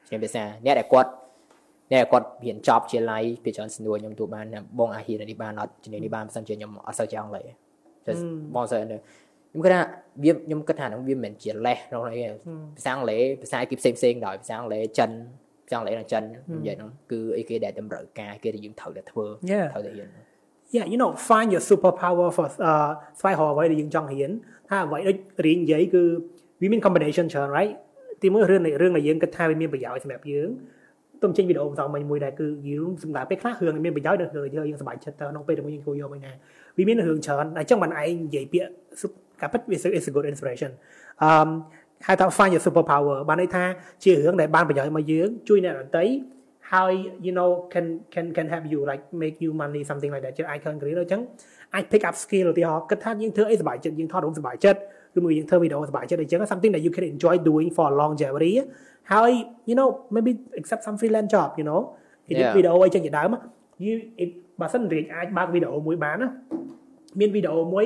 [0.09, 1.11] ជំនាញភាសាអ្នកដែលគាត់
[1.93, 4.45] តែគាត់រៀនចប់ជាឡៃពីច្រើនស្នួរខ្ញុំទូបាន
[4.79, 7.41] បងអាហ៊ាននេះបានអត់ជំនាញនេះបានបើសិនជាខ្ញុំអត់សូវចង់លេ
[8.55, 8.93] បងសិន
[9.65, 9.81] ខ្ញុំគិតថា
[10.23, 12.31] វាខ្ញុំគិតថានឹងវាមិនមែនជាលេសក្នុងនេះ
[12.77, 15.09] ភាសាអង់គ្លេសភាសាគេផ្សេងផ្សេងដោយភាសាអង់គ្លេសចិន
[15.65, 16.23] ភាសាអង់គ្លេសនិងចិន
[16.57, 19.25] និយាយហ្នឹងគឺអីគេដែលតម្រូវការគេដែលយើងត្រូវតែធ្វើ
[19.73, 20.09] ត្រូវតែរៀន
[20.75, 22.47] Yeah you know find your superpower for
[23.19, 24.31] ស្វែងរកអ្វីដែលយើងចង់រៀន
[24.69, 26.03] ថាអ្វីដូចរៀននិយាយគឺ
[26.61, 27.73] វាមាន combination ច្រើន right
[28.23, 30.49] ទីមួយរឿងរឿងដែលយើងគិតថាវាមានប្រយោជន៍សម្រាប់យើង
[31.23, 36.31] ទុំចេញវីដេអូបន្តមិញមួយដែរគឺយើងសម្រាប់ពេលខ្លះរឿងមានប្រយោជន៍ដល់រឿងយើងយើងសប្បាយចិត្តទៅក្នុងពេលដែលយើងគួរយកមកណា
[36.77, 38.69] វាមានរឿងច្រើនអញ្ចឹងបានឯងនិយាយពាក្យ
[39.41, 39.61] ការពិត
[39.97, 40.71] is a good inspiration
[41.23, 41.49] អឺ
[42.07, 43.63] ហៅថា find your super power បានន័យថា
[44.03, 46.05] ជារឿងដែលបានប្រយោជន៍មកយើងជួយអ្នកដទៃ
[46.71, 46.93] ហើយ
[47.25, 50.59] you know can can can help you like make you money something like that ជាអាច
[50.81, 51.21] career អញ្ចឹង
[51.73, 54.79] អាច pick up skill ឧទាហរណ៍គិតថាយើងធ្វើអីសប្បាយចិត្តយើងថតរូបសប្បាយចិត្ត
[55.17, 58.53] ឬមួយយើងធ្វើវីដេអូសប្បាយចិត្តអញ្ចឹង something that you can enjoy doing for longevity
[59.11, 59.31] ហើយ
[59.69, 61.81] you know maybe accept some freelance job you know
[62.29, 63.35] edit វីដេអូអីចឹងជាដើម
[63.85, 63.93] you
[64.61, 66.29] បើសិនរៀងអាចបើកវីដេអូមួយបានណា
[67.19, 67.85] មានវីដេអូមួយ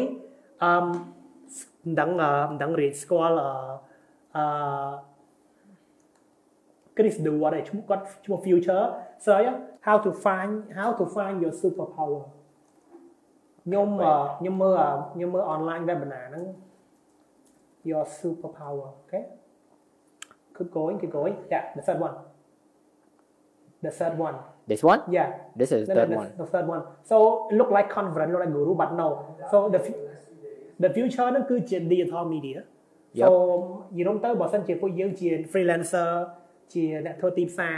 [0.64, 0.72] អឺ
[1.85, 2.11] មិនដឹង
[2.51, 3.37] មិនដឹងរៀងស្គាល់
[4.37, 4.45] អឺ
[6.97, 8.85] Chris Dewar ឈ្មោះគាត់ឈ្មោះ Future
[9.25, 9.49] search
[9.87, 12.23] how to find how to find your superpower
[13.65, 13.89] ខ្ញុំ
[14.39, 14.79] ខ្ញុំមើល
[15.13, 16.45] ខ្ញុំមើល online webinar ហ្នឹង
[17.91, 19.25] your superpower okay
[20.57, 22.17] keep going keep going yeah the third one
[23.85, 24.37] the third one
[24.71, 25.29] this one yeah
[25.61, 27.17] this is the third the, one the third one so
[27.59, 29.09] look like confident look like guru but no
[29.51, 29.81] so the
[30.84, 32.60] the future ហ្នឹងគឺជា digital media
[33.28, 33.30] so
[34.00, 36.12] យល់ទៅបើសិនជាពួកយើងជា freelancer
[36.74, 37.78] ជាអ្នកធ្វើទីផ្សារ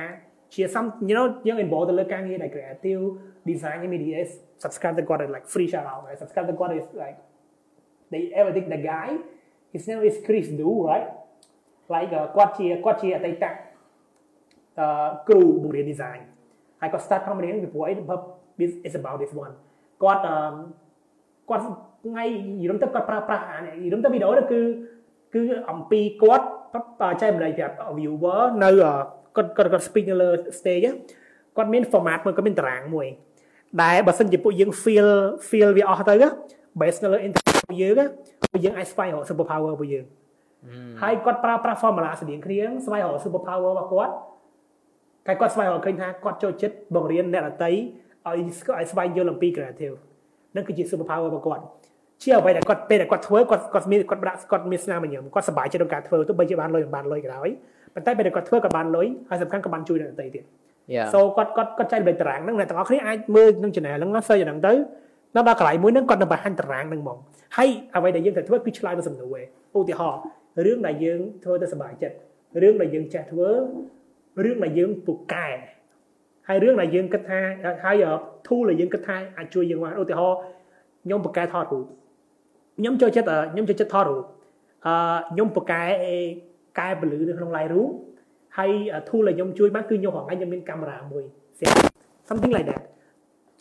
[0.53, 3.03] ជា some you know យើង involve ទៅលើការងារដែល creative
[3.49, 4.31] design media is
[4.63, 7.17] subscribe ទៅគាត់ like free shout out right subscribe ទៅគាត់ is like
[8.11, 9.07] they everything the guy
[9.73, 11.07] his name is Chris Du right
[11.93, 13.45] like គាត់ជាគាត់ជាអតីត
[14.79, 16.21] អឺគ្រូបង្រៀន design
[16.81, 17.93] ហើយគាត់ start ក្នុងរៀនពីព្រោះអី
[18.87, 19.53] is about this one
[20.03, 20.21] គាត់
[21.49, 21.63] គាត់
[22.05, 22.25] ថ្ងៃ
[22.63, 24.61] យល់ទៅគាត់ប្រើប្រាស់អានេះយល់ទៅវីដេអូនេះគឺ
[25.33, 26.45] គឺអំពីគាត់
[27.21, 28.69] ចែកម្លែកប្រាប់ viewer នៅ
[29.35, 30.87] គាត់គាត់គាត់ speak នៅលើ stage
[31.57, 33.07] គាត់មាន format មួយគាត់មានតារាងមួយ
[33.83, 35.09] ដែលបើសិនជាពួកយើង feel
[35.49, 36.15] feel វាអស់ទៅ
[36.79, 37.95] base នៅលើ internet ពួកយើង
[38.51, 40.05] ពួកយើងអាចស្វែងរក super power ពួកយើង
[41.01, 44.13] ហើយគាត់ប្រើប្រាស់ formula ស្តៀងគ្នាស្វែងរក super power របស់គាត់
[45.27, 49.95] តែគាត់ស្វែងរកឃើញថាគាត់ចូលចិត្តបង្រៀនអ្នកដតីឲ្យឲ្យស្វែងយល់អំពី creative
[50.55, 51.63] នឹងគឺជា super power របស់គាត់
[52.23, 57.49] ជាអ្វីដែលគាត់ពេលដែលគាត់ធ្វើគាត់គាត់មានគាត់ដាក់គាត់មានស្នាមញញឹមគាត់សប្បាយចិត្តក្នុងការធ្វើទោះបីជាបានលុយមិនបានលុយក៏ដោយ
[57.93, 60.43] ប៉ុន្តែពេលដែលគាត់ធ្វើគាត់បានលុយហើយសំខាន់គាត់បានជួយអ្នកដទៃទៀត
[61.13, 64.73] so គាត់គាត់គាត់ចែកលេខតារាងហ្នឹងអ្នកទាំងអស់គ្នាអាចមើលក្នុង channel ហ្នឹង search ហ្នឹងទៅ
[65.35, 67.17] នៅដល់កន្លែងមួយហ្នឹងគាត់នឹងបង្ហាញតារាងហ្នឹងហ្មង
[67.57, 69.41] ហើយអ្វីដែលយើងត្រូវធ្វើគឺឆ្លើយទៅសំណួរឯ
[69.77, 70.21] ឧទាហរណ៍
[70.65, 72.15] រឿងដែលយើងធ្វើទៅសប្បាយចិត្ត
[72.61, 73.49] រឿងដែលយើងចេះធ្វើ
[74.43, 75.47] រឿងដែលយើងពូកែ
[76.47, 77.39] ហើយរឿងដែលយើងគិតថា
[77.85, 78.03] ហើយ
[78.47, 80.37] tool ដែលយើងគិតថាអាចជួយយើងបានឧទាហរណ៍
[81.03, 81.85] ខ្ញុំពូកែថតរូប
[82.77, 84.23] ខ្ញុំចូលចិត្តខ្ញុំចូលចិត្តថតរូប
[84.85, 84.93] អឺ
[85.31, 85.81] ខ្ញុំពូកែ
[86.79, 87.91] កែពលឺនៅក្នុង Lightroom
[88.57, 88.71] ហើយ
[89.07, 91.23] tool ដែលខ្ញុំជួយបានគឺខ្ញុំរងខ្ញុំមានកាមេរ៉ាមួយ
[92.29, 92.83] something like that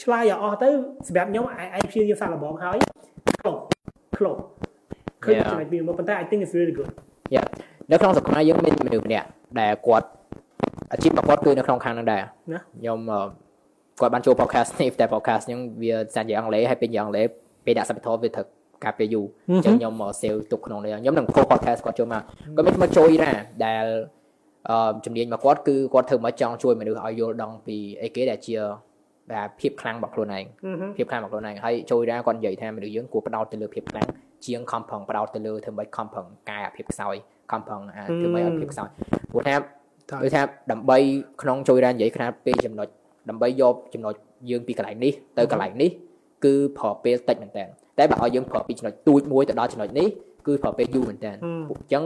[0.02, 0.68] ឆ្លើយឲ្យអស់ទៅ
[1.06, 2.76] សម្រាប់ខ្ញុំឯងព្យាយាមសាកល្បងហើយ
[3.40, 3.62] close
[4.16, 4.40] close
[5.24, 6.90] ឃើញចំណុចវាមកប៉ុន្តែ I think it's really good
[7.34, 7.46] yeah
[7.90, 9.26] នៅក្នុងសង្គមយើងមានមនុស្សម្នាក់
[9.60, 10.08] ដែលគាត់
[10.92, 12.22] អាជីពរបស់គាត់គឺនៅក្នុងខាងហ្នឹងដែរ
[12.78, 12.98] ខ្ញុំ
[14.00, 17.26] គាត់បានចូល podcast នេះតែ podcast ហ្នឹងវាសាច់ជាអង់គ្លេសហើយពេញជាអង់គ្លេស
[17.64, 18.46] ពេលដាក់ subtitle វាត្រូវ
[18.84, 22.22] ការពេលយូរអញ្ចឹងខ្ញុំមក save ទុកក្នុងនេះខ្ញុំនឹង pro podcast គាត់ចូលមក
[22.56, 23.84] គាត់មានមកជួយដែរដែល
[24.70, 28.56] អឺជំនាញរបស់គាត់គឺគាត់ធ្វើមកចង់ជួយមនុស្សឲ្យយល់ដឹងពីអីគេដែលជា
[29.34, 30.44] ដែលភាពខ្លាំងរបស់ខ្លួនឯង
[30.96, 34.08] ភាពខ្លាំងរបស់ខ្លួនឯងហើយជួយដែរគាត់និយាយថាមនុស្សយើងគួរផ្ដោតទៅលើភាពខ្លាំង
[34.46, 37.14] ជាងខំប្រឹងផ្ដោតទៅលើធ្វើម៉េចខំប្រឹងកែអាភាពខ្សោយ
[37.50, 37.80] ខំប្រឹង
[38.20, 38.88] ធ្វើម៉េចឲ្យភាពខ្សោយ
[39.30, 39.54] ព្រោះថា
[40.22, 40.98] ដូចថាដើម្បី
[41.42, 42.88] ក្នុងជួយដែរនិយាយថាពេលចំណុច
[43.28, 44.14] ដើម្បីយកចំណុច
[44.50, 45.90] យើងពីកន្លែងនេះទៅកន្លែងនេះ
[46.44, 47.64] គឺប្រើពេលតិចមែនតើ
[47.98, 50.08] តែបើឲ្យយើងប្រើពីចំណុចទូចមួយទៅដល់ចំណុចនេះ
[50.46, 52.02] គឺប្រើពេលយូរមែនតើអញ្ចឹង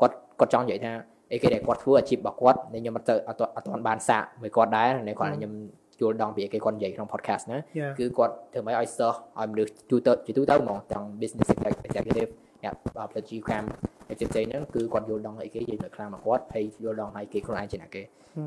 [0.00, 0.92] គាត់គាត់ចង់និយាយថា
[1.32, 5.52] អីគេដែលគាត់ធ្វើអាជីពរបស់គាត់ខ្ញុំមិនទៅអត់អត់បានសាកមួយគាត់ដែរនៅគាត់ខ្ញុំ
[6.00, 7.58] យល់ដឹងពីគេគាត់និយាយក្នុង podcast ណា
[7.98, 11.48] គឺគាត់ធ្វើម៉េចឲ្យសិស្សឲ្យមនុស្សទូទៅជាទូទៅហ្មងទាំង business
[11.88, 12.30] executive
[12.62, 12.74] អ្នក
[13.10, 13.66] ផ្លិតជីវកម្ម
[14.10, 18.02] ឯផ្សេងៗហ្នឹងគឺគាត់យល់ដឹងអីគេនិយាយនៅខ្លាំងមកគាត់ហើយយល់ដឹងឲ្យគេខ្លួនឯងជាអ្នកគេ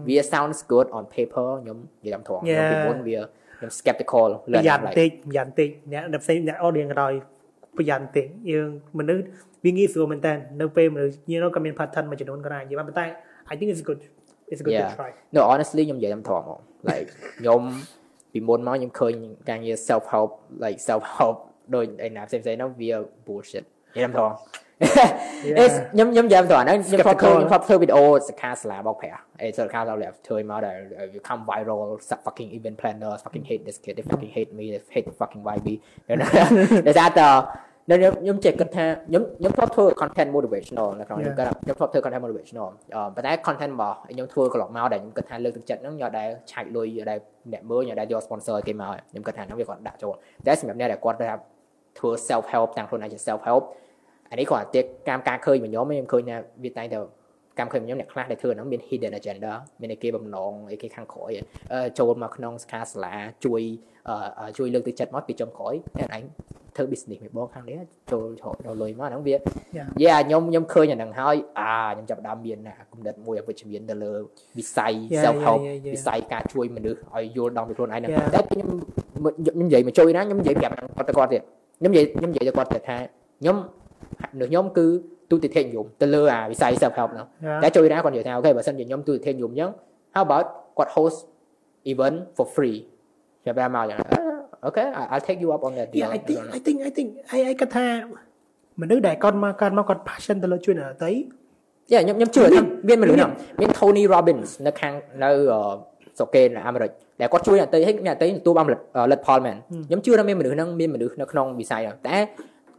[0.08, 3.20] វា sounds good on paper ខ្ញុំនិយាយតាមត្រង់ខ្ញុំពីមុនវា
[3.64, 7.14] ខ្ញុំ skeptical លើអានេះតិចយ៉ាងតិចអ្នកផ្សេងអ្នក audience ក្រោយ
[7.78, 8.68] ប្រយ័ត្នតិចយើង
[9.00, 9.24] មនុស្ស
[9.66, 13.06] វាងាយស្រួលមែនតើនៅពេលមនុស្សយើងក៏មាន pattern មួយចំនួនក៏ដែរនិយាយប៉ុន្តែ
[13.52, 14.02] I think it's good
[14.52, 14.90] it's good yeah.
[14.92, 17.62] to try no honestly ខ្ញុំនិយាយតាមត្រង់ហ្មង like ខ្ញុំ
[18.32, 19.14] ពីមុនមកខ្ញុំឃើញ
[19.50, 20.32] ការងារ self help
[20.64, 21.38] like self help
[21.76, 22.92] ដោយឯណាផ្សេងៗហ្នឹងវា
[23.26, 24.26] bullshit និយាយតាមត្រ
[25.68, 30.78] ង់ខ្ញុំខ្ញុំយ៉ាំទៅអាហ្នឹងខ្ញុំថតឃើញខ្ញុំថតធ្វើវីដេអូសិក្ខាសាលាបោកប្រាស់អេសិក្ខាសាលាធ្វើមកដែល
[31.28, 31.82] come viral
[32.26, 35.68] fucking event planners fucking hate this kid they fucking hate me they hate fucking YB
[36.88, 37.22] ដែលថាត
[37.90, 42.70] នៅខ្ញុំចេះគិតថាខ្ញុំខ្ញុំធ្លាប់ធ្វើ content motivational នៅក្នុងខ្ញុំគិតខ្ញុំធ្លាប់ធ្វើ content motivational
[43.16, 47.20] ប៉ុន្តែ content របស់ខ្ញុំធ្វើកន្លងមកដែលខ្ញុំគិតថាលើកទឹកចិត្តហ្នឹងយកដែលឆាច់លុយយកដែល
[47.54, 50.14] អ្នកមើលយកដែលយក sponsor គេមកខ្ញុំគិតថាហ្នឹងវាគាត់ដាក់ចូល
[50.46, 51.30] តែសម្រាប់អ្នកដែលគាត់ថា
[52.00, 53.64] ធ្វើ self help ទាំងខ្លួនឯងជា self help
[54.34, 57.00] អានេះគាត់តែកម្មការឃើញរបស់ខ្ញុំខ្ញុំឃើញថាវាតែងតែ
[57.60, 61.32] កម្មឃើញខ្ញុំអ្នកខ្លះដែលធ្វើហ្នឹងមាន hidden agenda មានអីគេបំណងអីគេខាងក្រោយ
[62.00, 63.16] ចូលមកក្នុងស្ខាសាលា
[63.46, 63.62] ជួយ
[64.58, 66.24] ជួយលើកទឹកចិត្តមកពីចុងក្រោយតែឯង
[66.76, 67.78] ធ្វើ business មួយបងខាងនេះ
[68.12, 68.26] ចូល
[68.66, 69.38] ចូលលុយមកហ្នឹងវាយេ
[70.28, 74.14] ខ្ញុំខ្ញុំឃើញអាហ្នឹងហើយអាខ្ញុំចាប់ដើមមានណាគំនិតមួយអវិជ្ជមានទៅលើ
[74.58, 74.94] វិស័យ
[75.24, 75.60] self help
[75.94, 78.68] វិស័យការជួយមនុស្សឲ្យយល់ដល់ពីខ្លួនឯងហ្នឹងតែខ្ញុំ
[79.38, 81.42] ខ្ញុំនិយាយមកជួយណាខ្ញុំនិយាយប្រាប់គាត់ទៅគាត់ទៀត
[81.80, 82.98] ខ្ញុំនិយាយខ្ញុំនិយាយទៅគាត់ទៅថា
[83.42, 83.58] ខ្ញុំ
[84.40, 84.86] នៅខ្ញុំគឺ
[85.32, 87.28] ទូតិធិនិយមទៅលើអាវិស័យ self help ហ្នឹង
[87.64, 89.72] តែជួយណាគាត់និយាយថាអូខេបើសិនជាខ្ញុំទូតិធិនិយមអញ្ចឹង
[90.16, 90.46] how about
[90.78, 91.18] គាត់ host
[91.92, 92.78] event for free
[93.46, 94.00] ចាប់បានមកអញ្ចឹង
[94.66, 97.86] អូខេ I'll take you up on that deal yeah I think I think I think ហើយឯគាត់ថា
[98.82, 101.12] មនុស្សដែលគាត់មកគាត់មកគាត់ passion ទៅលើជួយអ្នកដទៃ
[101.92, 105.30] យ៉ាខ្ញុំខ្ញុំជឿថាមានមនុស្សហ្នឹងមាន Tony Robbins នៅខាងនៅ
[106.18, 108.66] ស្រុកគេនៅអាមេរិកដែលគាត់ជួយអ្នកដទៃឲ្យអ្នកដទៃទទួលបាន
[109.12, 112.18] លទ្ធផលមែនខ្ញុំជឿថាមានមនុស្សហ្នឹងមានមនុស្សនៅក្នុងវិស័យហ្នឹងតែ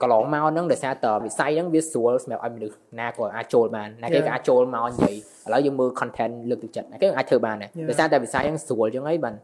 [0.03, 9.35] កន្លងមកហ្នឹងដោយសារតវិស័យហ្នឹងវាស្រួលសម្រាប់ឲ្យមនុស្សណាក៏អាចចូលបានណាគេក៏អាចចូលមកនិយាយឥឡូវយើងមើល content លើកទឹកចិត្តណាគេអាចធ្វើបានដែរដោយសារតែវិស័យហ្នឹងស្រួលចឹងហើយបាន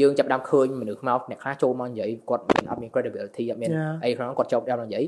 [0.00, 3.70] យើងចាប់ដើមឃើញមនុស្សមកអ្នកខ្លះចូលមកនិយាយគាត់មានអត់មាន credibility អត់មាន
[4.04, 5.04] អីក្នុងគាត់ចូលដើមនិយាយ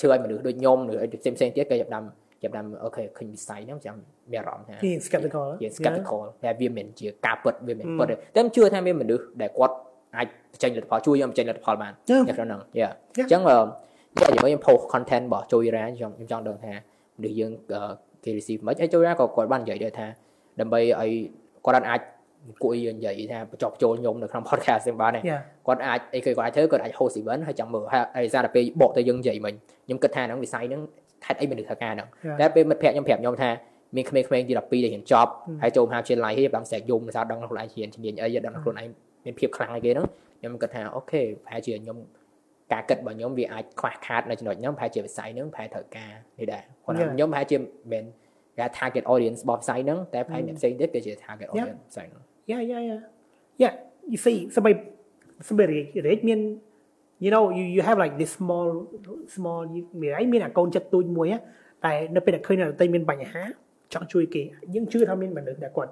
[0.00, 2.04] ជឿឲ្យមនុស្សដូចខ្ញុំឬអីផ្សេងផ្សេងទៀតគេចាប់ដើម
[2.42, 3.94] ចាប់ដើមអូខេឃើញវិស័យហ្នឹងចាំ
[4.32, 4.74] មានអារម្មណ៍ថា
[5.06, 9.74] skeptical skeptical តែវាមិនជាការពិតវាមិនពិតទេតែខ្ញុំជឿថាមានមនុស្សដែលគាត់
[10.16, 11.92] អាចបញ្ចេញលទ្ធផលជួយខ្ញុំបញ្ចេញលទ្ធផលបាន
[12.28, 13.56] នៅក្នុងហ្នឹងយ៉ាអញ្ចឹងតែ
[14.20, 16.72] យើងខ្ញុំ post content របស់ជួយរ៉ាខ្ញុំខ្ញុំចង់ដឹងថា
[17.16, 17.52] មនុស្សយើង
[18.24, 20.06] គេ receive មិនហើយជួយរ៉ាក៏គាត់បាននិយាយដែរថា
[20.60, 21.10] ដើម្បីឲ្យ
[21.66, 22.00] គាត់អាច
[22.62, 25.12] គួរនិយាយថាបញ្ចប់ចូលខ្ញុំនៅក្នុង podcast ហ្នឹងបាន
[25.66, 27.84] គាត់អាចអីគេគាត់អាចធ្វើគាត់អាច host event ហើយចាំមើល
[28.16, 29.54] ហើយសារតែពេលបកទៅយើងនិយាយមិញ
[29.86, 30.82] ខ្ញុំគិតថាហ្នឹងវិស័យហ្នឹង
[31.26, 32.08] ហេតុអីមនុស្សធ្វើការហ្នឹង
[32.40, 33.50] តែពេលមិត្តភក្តិខ្ញុំប្រាប់ខ្ញុំថា
[33.96, 35.30] មានក្មេងៗទី12ដែលរៀនចប់
[35.62, 38.88] ហើយចូលមហាវិទ្យាល័យហើយបានស្រែកយំសារដឹងខ្លួនឯងរៀនជំនាញអីដឹងខ្លួនឯង
[39.24, 40.06] មានភាពខ្លាំងអីគេហ្នឹង
[40.40, 41.98] ខ្ញុំគិតថាអូខេប្រហែលជាខ្ញុំ
[42.72, 47.56] ការគិតរបស់ខ្ញុំវាអាចខ្វះខាតនៅចំណុចហ្នឹងប្រហែលជាវិស័យហ្នឹងប្រហែលត្រូវការនេះដែរគាត់ខ្ញុំប្រហែលជា
[47.92, 48.04] មិន
[48.58, 53.00] គេ target audience របស់វិស័យហ្នឹងតែប្រហែលអ្នកផ្សេងទៀតគេជា target audience វិស័យហ្នឹង Yeah yeah yeah
[53.62, 53.72] yeah
[54.12, 54.70] you see ស្បែ
[55.50, 56.40] ស្បែរេរេមាន
[57.24, 58.68] you know you you have like this small
[59.34, 59.60] small
[60.00, 61.26] មានអីមានអាកូនចិត្តទូចមួយ
[61.84, 63.42] តែនៅពេលដែលឃើញអ្នកដទៃមានបញ្ហា
[63.94, 64.42] ចង់ជួយគេ
[64.74, 65.90] យើងជឿថាមានមនុស្សដែលគាត់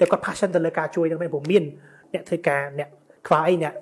[0.00, 1.64] តែគាត់ passion ទៅលើការជួយហ្នឹងមែនព្រោះមាន
[2.12, 2.88] អ្នកធ្វើការអ្នក
[3.28, 3.74] ខ្វះអីអ្នក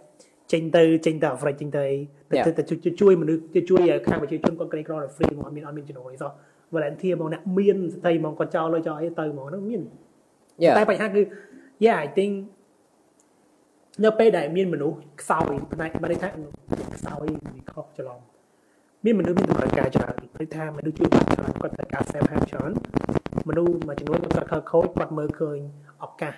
[0.53, 1.85] ចេញទៅចេញទៅអាហ្វ្រិកចេញទៅ
[2.24, 2.24] ទៅ
[2.59, 6.31] ទៅជួយមនុស្សទៅជួយខាងប្រជាជនគាត់ក្រីក្រដល់ free មកមានអត់មានចំណូលអីសោះ
[6.75, 9.83] volunteer មកអ្នកមានស្ត្រីមកគាត់ចោលលុយចោលអីទៅមកហ្នឹងមាន
[10.77, 11.23] តែបញ្ហាគឺ
[11.85, 12.33] yeah I think
[14.05, 16.29] នៅពេលដែលមានមនុស្សខ្សោយផ្នែកមិនថា
[16.97, 18.21] ខ្សោយវាខុសច្រឡំ
[19.05, 22.73] មានមនុស្សមានតម្រូវការច្រើនព្រោះថាមនុស្សជួយបានច្រើនគាត់ត្រូវការ self help ច្រើន
[23.49, 25.59] មនុស្សមួយចំនួនគាត់ខលខូចគាត់មើលឃើញ
[26.05, 26.35] ឱកាស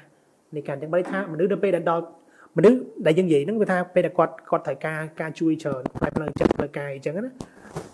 [0.54, 2.04] នៃការទាំងបីថាមនុស្សនៅពេលដែលដល់
[2.56, 7.32] មនុស្សដែលយើងនិយាយហ្នឹងគឺថាពេលដែលគាត់គាត់ត្រូវការការជួយច្រើនផ្នែកផ្លូវចិត្តផ្លូវកាយអញ្ចឹងណា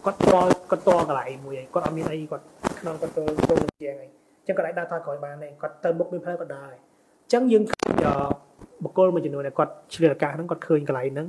[0.04, 0.22] គាត់ត
[0.70, 2.44] គាត់តកន្លែងមួយឯងគាត់អត់មានអីគាត់
[2.80, 8.04] ក្នុងគាត់ទៅទៅជាងឯងអញ្ចឹងគាត់អាចដើរថយក្រោយបានដែរគាត់ទៅមុខមានផ្លូវគាត់ដើរអញ្ចឹងយើងឃើញ
[8.82, 11.26] បុគ្គលមួយចំនួនដែលគាត់ឆ្លៀតឱកាសហ្នឹងគាត់ឃើញកន្លែងហ្នឹង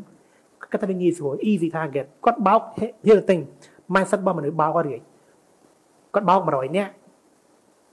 [0.72, 2.62] គាត់ថាងាយស្រួល easy target គាត់បោក
[3.06, 3.41] here the thing
[3.93, 4.98] mindset របស់មនុស្សបោកអត់រី
[6.13, 6.91] គាត់បោក100នាក់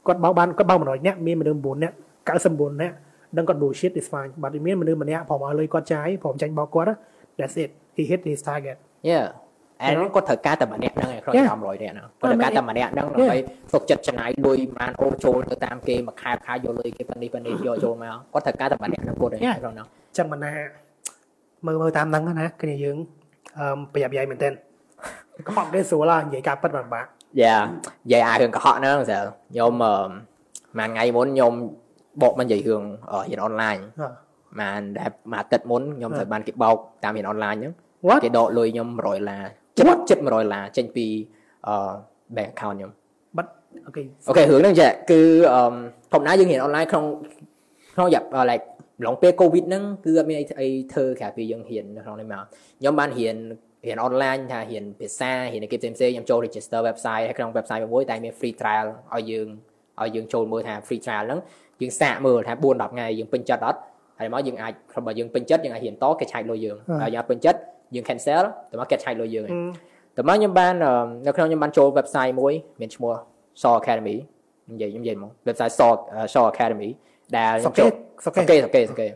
[0.07, 1.95] គាត់បោកបានគាត់បោក100នាក់មានមនុស្ស9នាក់
[2.29, 2.97] 99នាក់
[3.37, 6.93] ដឹងគាត់ bullshit is fine បាត់មានមនុស្សម្នាក់ព្រមឲ្យលុយគាត់ចាយព្រមចាញ់បោកគាត់
[7.39, 8.77] that's it he hit his target
[9.11, 9.27] yeah
[9.83, 13.37] អានោះគាត់ត្រូវការតែម្នាក់ហ្នឹងឯងក្នុង500នាក់ហ្នឹងគាត់ត្រូវការតែម្នាក់ហ្នឹងដើម្បី
[13.73, 20.53] ទុកចិត្តចំណាយលុយបានអូចូលទៅតាមគេមួយខែខែយកលុយគេប៉ុណ្នេះប៉ុណ្នេះយកចូលមកគាត់ត្រូវការតែម្នាក់ហ្នឹងគាត់ឯងក្នុងហ្នឹងចឹងមិនណា
[21.67, 22.97] មើលមើលតាមហ្នឹងណាគ្នាយើង
[23.59, 24.53] អឺប្រយ័ត្នយាយមែនទែន
[25.47, 27.09] កុហកគេស្រួលនិយាយការពិតបាក់
[27.43, 30.09] យ៉ានិយាយអារឿងកុហកហ្នឹងស្រួលខ្ញុំអឺ
[30.79, 31.53] មួយថ្ងៃមុនខ្ញុំ
[32.23, 32.83] បកមកនិយាយរឿង
[33.31, 33.77] រៀនអនឡាញ
[34.61, 37.73] បានដែលមួយអាទិត្យមុនខ្ញុំត្រូវបានគេបោកតាមរៀនអនឡាញហ្នឹង
[38.25, 39.45] គេដកលុយខ្ញុំ100ដុល្លារ
[39.79, 41.07] ចិត្តចិត្ត100ដុល្លារចេញពី
[41.69, 41.75] អឺ
[42.37, 42.91] bank account ខ្ញុំ
[43.37, 43.51] បាត់
[43.87, 45.21] okay okay រឿងហ្នឹងចាគឺ
[45.53, 45.75] អឺ
[46.13, 47.05] ធម្មតាយើងរៀនអនឡាញក្នុង
[47.95, 48.65] ក្នុងរយៈ like
[49.07, 52.45] ឡងពេល covid ហ្នឹងគឺអត់មានអីអីធ្វើក្រៅពីយើងរៀននៅក្នុងនេះមក
[52.81, 53.37] ខ្ញុំបានរៀន
[53.87, 59.49] រៀនអនឡាញថារៀនភាសារៀនអីផ្សេងផ្សេងខ្ញុំចូល register website ហើយក្នុង website មួយតែមាន free trial ឲ្យយើង
[60.03, 61.41] ឲ្យយើងចូលមើលថា free trial ហ្នឹង
[61.81, 63.79] យើងសាកមើលថា4 10ថ្ងៃយើងពេញចិត្តអត់
[64.19, 64.73] ហើយមកយើងអាច
[65.07, 67.59] បើយើងពេញចិត្តយើងអាចរៀនតគេឆែកលុយយើងហើយយើងពេញចិត្ត
[67.95, 69.49] យើង cancel តែមកគេឆែកលុយយើង
[70.17, 70.75] ទៅតែមកខ្ញុំបាន
[71.27, 73.15] នៅក្នុងខ្ញុំបានចូល website មួយមានឈ្មោះ
[73.63, 74.17] Saw Academy
[74.71, 75.93] និយាយខ្ញុំនិយាយហ្មង website Saw
[76.35, 76.91] Saw Academy
[77.37, 77.89] ដែលខ្ញុំចូល
[78.25, 79.09] សុកេសុកេសុកេ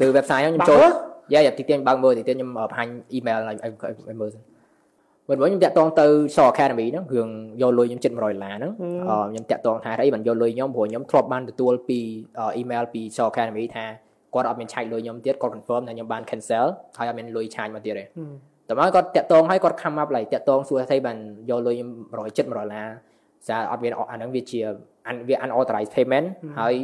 [0.00, 0.86] គឺ website ហ្នឹងខ្ញុំចូល
[1.32, 4.42] យ៉ាយ៉ាទីទៀតបើកមើលទីទៀតខ្ញុំបង្ហាញ email ឲ្យមើលសិន
[5.30, 7.28] វិញវិញខ្ញុំតាក់ទងទៅ Saw Academy ហ្នឹងរឿង
[7.62, 8.72] យកលុយខ្ញុំជិត100ដុល្លារហ្នឹង
[9.30, 11.98] ខ្ញុំតាក់ទងថាអីបានយកលុយខ្ញុំព្រោះខ្ញុំធ្លាប់បានទទួលពី
[12.60, 13.84] email ពី Saw Academy ថា
[14.34, 16.66] គាត់អត់មានឆែកលុយខ្ញុំទៀតគាត់ confirm ថាខ្ញុំបាន cancel
[16.98, 18.04] ហើយអត់មានលុយឆាយមកទៀតទេ
[18.68, 21.16] តែមកគាត់តាក់ទងហើយគាត់ come up lại តាក់ទងសួរថាបាន
[21.50, 21.90] យកលុយខ្ញុំ
[22.26, 22.86] 170ដុល្លារ
[23.48, 24.60] សារអត់មានអាហ្នឹងវាជា
[25.28, 26.26] វា unauthorized payment
[26.58, 26.74] ហើយ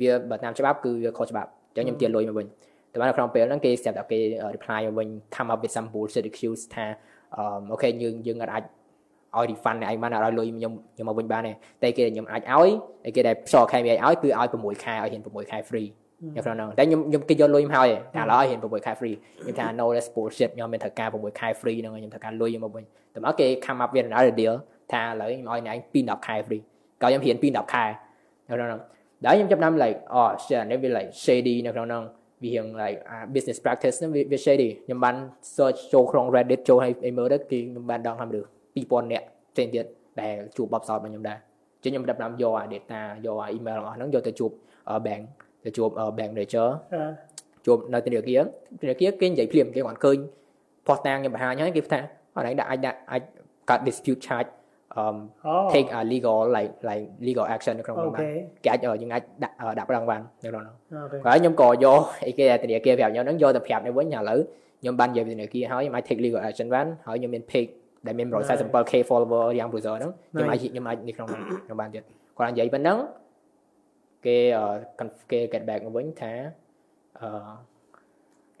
[0.00, 2.46] វាបើតាមច្បាប់គឺវាខុសច្បាប់អញ្ចឹងខ្ញុំទាលុយមកវិញ
[2.92, 4.18] តែនៅក្នុងពេលហ្នឹងគេស្រាប់តែគេ
[4.56, 6.86] reply មកវិញ come up with some bullshit excuse ថា
[7.38, 8.64] អូខេយើងយើងអាច
[9.36, 12.68] ឲ្យ refund ឯងបានឲ្យលុយខ្ញុំខ្ញុំមកវិញបានទេតែគេខ្ញុំអាចឲ្យ
[13.04, 15.88] តែគេដែលផ្សល់ខែវាឲ្យគឺឲ្យ6ខែឲ្យហ៊ាន6ខែ free
[16.36, 24.54] នៅក្នុងហ្នឹងតែខ្ញុំខ្ញុំគេយកលុយមកហើយតែឥឡូវឲ្យហ៊ាន6ខែ free ខ្ញុំថា no that's bullshit ខ្ញុំមានត្រូវការ6ខែ free ហ្នឹងខ្ញុំត្រូវការលុយមកវិញតែមកគេ come up with another deal
[24.92, 26.62] ថាឥឡូវខ្ញុំឲ្យអ្នកឯង2 10ខែ free
[27.02, 27.84] ក៏ខ្ញុំហ៊ាន2 10ខែ
[28.48, 28.80] នៅក្នុងហ្នឹង
[29.24, 32.02] ដែលខ្ញុំចាប់ដើម like oh shit នេះវា like shady នៅក្នុងហ្នឹង
[32.44, 32.98] វារៀង like
[33.34, 35.14] business practice ហ្នឹងវា shady ខ្ញុំបាន
[35.56, 39.84] search ចូលក្នុង Reddit ចូលឲ្យមើលទៅគឺខ្ញុំបានដឹងថាមនុស្ស2000នាក់ផ្សេងទៀត
[40.20, 41.38] ដែលជួបបបសោតរបស់ខ្ញុំដែរ
[41.82, 44.50] ចឹងខ្ញុំចាប់ដើមយកអា data យកអា email របស់ហ្នឹងយកទៅជួប
[45.06, 45.22] bank
[45.64, 46.68] ទៅជួប bank manager
[47.66, 48.42] ជួបនៅធនាគារ
[48.80, 50.18] ធនាគារគេនិយាយភ្លាមគេគាត់ឃើញ
[50.86, 52.00] post តាំងខ្ញុំបង្ហាញហើយគេថា
[52.36, 53.22] អត់ឯងដាក់អាចដាក់អាច
[53.70, 54.48] កាត់ dispute charge
[55.02, 55.66] um oh.
[55.74, 58.20] take a legal like like legal action នៅក្នុងនោះបាន
[58.64, 60.74] គេអាចយើងអាចដាក់ដាក់ប្រឹងបាននៅក្នុងនោះ
[61.26, 64.40] ហើយខ្ញុំក៏យកអីគេធនាគារប្រាប់ខ្ញុំហ្នឹងយកទៅប្រាប់នៅវិញឥឡូវ
[64.80, 67.70] ខ្ញុំបាននិយាយធនាគារហើយខ្ញុំអាច take legal action បានហើយខ្ញុំមាន page
[68.06, 72.02] ដែលមាន 147k follower យ៉ាង browser ហ្នឹងខ្ញុំអាចខ្ញុំអាចនៅក្នុងខ្ញុំបានទៀត
[72.36, 72.98] គាត់និយាយប៉ុណ្ណឹង
[74.26, 74.36] គេ
[75.30, 76.32] គេ get back មកវិញថា
[77.20, 77.28] អឺ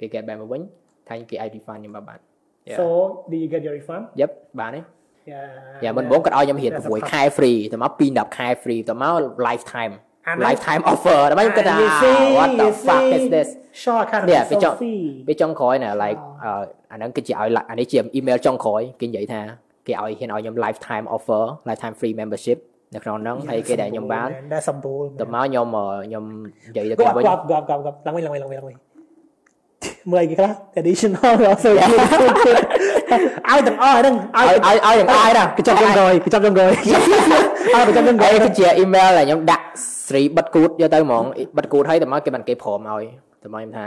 [0.00, 0.62] គេ get back មកវិញ
[1.08, 2.20] ថាគេអាច refund ខ្ញុំបាន
[2.78, 2.84] So
[3.28, 4.04] did you get your refund?
[4.20, 4.80] Yep បានទេ
[5.84, 9.14] យ៉ាមិនបងគាត់ឲ្យខ្ញុំរៀន6ខែ free ទៅមក2 10ខែ free ទៅមក
[9.48, 9.94] lifetime
[10.46, 11.76] lifetime offer តែខ្ញុំគិតថា
[12.36, 13.48] what the fuck is this
[13.82, 14.76] sure ខាងវាចង់
[15.28, 16.18] វាចង់ក្រោយណា like
[16.90, 19.40] អាហ្នឹងគឺជាឲ្យអានេះជា email ចង់ក្រោយគេនិយាយថា
[19.86, 22.58] គេឲ្យហ៊ានឲ្យខ្ញុំ lifetime offer lifetime free membership
[22.94, 25.66] នៅក្នុងហ្នឹងហើយគេដែលខ្ញុំបានដែលសម្បូរតមកខ្ញុំ
[26.06, 26.24] ខ្ញុំ
[26.68, 28.76] និយាយទៅគេវិញគាត់គាត់គាត់គាត់ឡើងវិញឡើងវិញឡើងវិញឡើងវិញ
[30.12, 31.70] មើលអីគេខ្លះ traditional also
[33.50, 39.64] ឲ្យទាំងអស់ហ្នឹងឲ្យឲ្យឲ្យទាំងអស់ណាកញ្ចប់ចុងក្រោយកញ្ចប់ចុងក្រោយឲ្យកញ្ចប់ចុងក្រោយគឺជា email ដែលខ្ញុំដាក់
[40.08, 41.24] ស្រីបិទគូតយកទៅហ្មង
[41.56, 43.04] បិទគូតហើយតែមកគេបានគេព្រមឲ្យ
[43.42, 43.86] តែមកខ្ញុំថា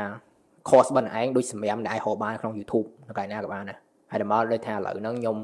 [0.70, 3.78] course បិណ្ឌឯងដូចសម្រាប់ដែលឯងហៅបានក្នុង YouTube នៅកន្លែងណាក៏បានដែរ
[4.12, 5.38] ហើយតែមកដូចថាឥឡូវហ្នឹងខ្ញុំ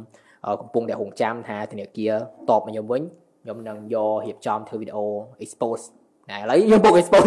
[0.61, 2.13] កំពុងតែរងចាំថាធនាគារ
[2.49, 3.01] តបមកខ្ញុំវិញ
[3.43, 5.05] ខ្ញុំនឹងយករៀបចំធ្វើវីដេអូ
[5.43, 5.83] expose
[6.29, 7.25] តែឥឡូវខ្ញុំពុក expose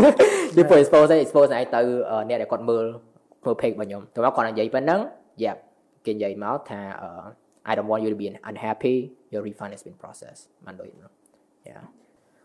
[0.53, 1.81] ខ្ញុំពុក expose ឯង expose ឯងទៅ
[2.29, 2.85] អ្នកដែលគាត់មើល
[3.45, 5.01] មើល page របស់ខ្ញុំទៅមកគាត់និយាយប៉ុណ្ណឹង
[5.45, 5.57] yep
[6.07, 6.81] គេនិយាយមកថា
[7.71, 8.97] I don't want you to be unhappy
[9.33, 11.11] your refund has been processed បានដូចនោះ
[11.71, 11.83] yeah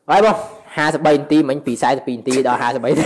[0.10, 0.36] ហើយបង
[0.76, 3.04] 53នាទីមិញពី42នាទីដល់53នាទី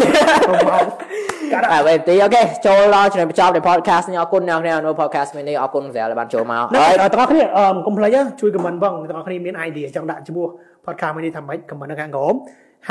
[1.53, 10.47] កាត់ហើយនាទីអូខេចូលដល់ចំណុចបញ្ចប់នៃ podcast នេះអរគុណអ្នកគ្នានៅ podcast មួយនេះអរគុណស្រាលបានចូលមកហើយទាំងអស់គ្នាអឺកុំភ្លេចជួយ comment បងទាំងអស់គ្នាមាន idea ចង់ដាក់ឈ្មោះ
[10.85, 12.33] podcast មួយនេះថាម៉េច comment នៅខាងក្រោម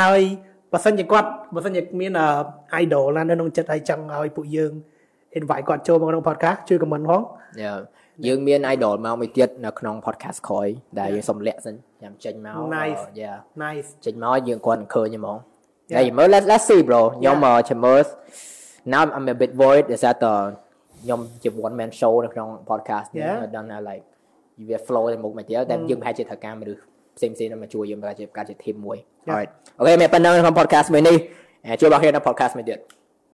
[0.01, 0.21] ហើយ
[0.73, 2.13] បើសិនជាគាត់បើសិនជាមាន
[2.83, 4.73] idol ណានៅក្នុងចិត្តហើយចង់ឲ្យពួកយើង
[5.39, 7.23] invite គាត់ចូលមកក្នុង podcast ជួយ comment ផង
[8.27, 10.69] យើងមាន idol មកមួយទៀតនៅក្នុង podcast ក្រោយ
[10.99, 15.37] ដែលយើងសុំលាក់សិនចាំចេញមក Nice yeah nice ចេញមកយើងគាត់ឃើញហ្មង
[15.97, 17.37] ហើយមើល let's let's see bro ខ្ញុំ
[17.69, 18.03] ចាំមើល
[18.93, 20.17] now I'm a bit worried is that
[21.03, 24.05] ខ្ញុំជា one man show នៅក្នុង podcast នេះ I don't know like
[24.69, 26.81] វា flow ទៅមុខមកទៀតតែយើងប្រហែលជាត្រូវការមនុស្ស
[27.17, 31.17] ផ្សេងផ្សេងមកជួយយើងប្រហែលជាការជា team មួយ alright អូខេមានប៉ុណ្ណឹងក្នុង podcast មួយនេះ
[31.81, 32.79] ជួបបងគ្នានៅ podcast មួយទៀត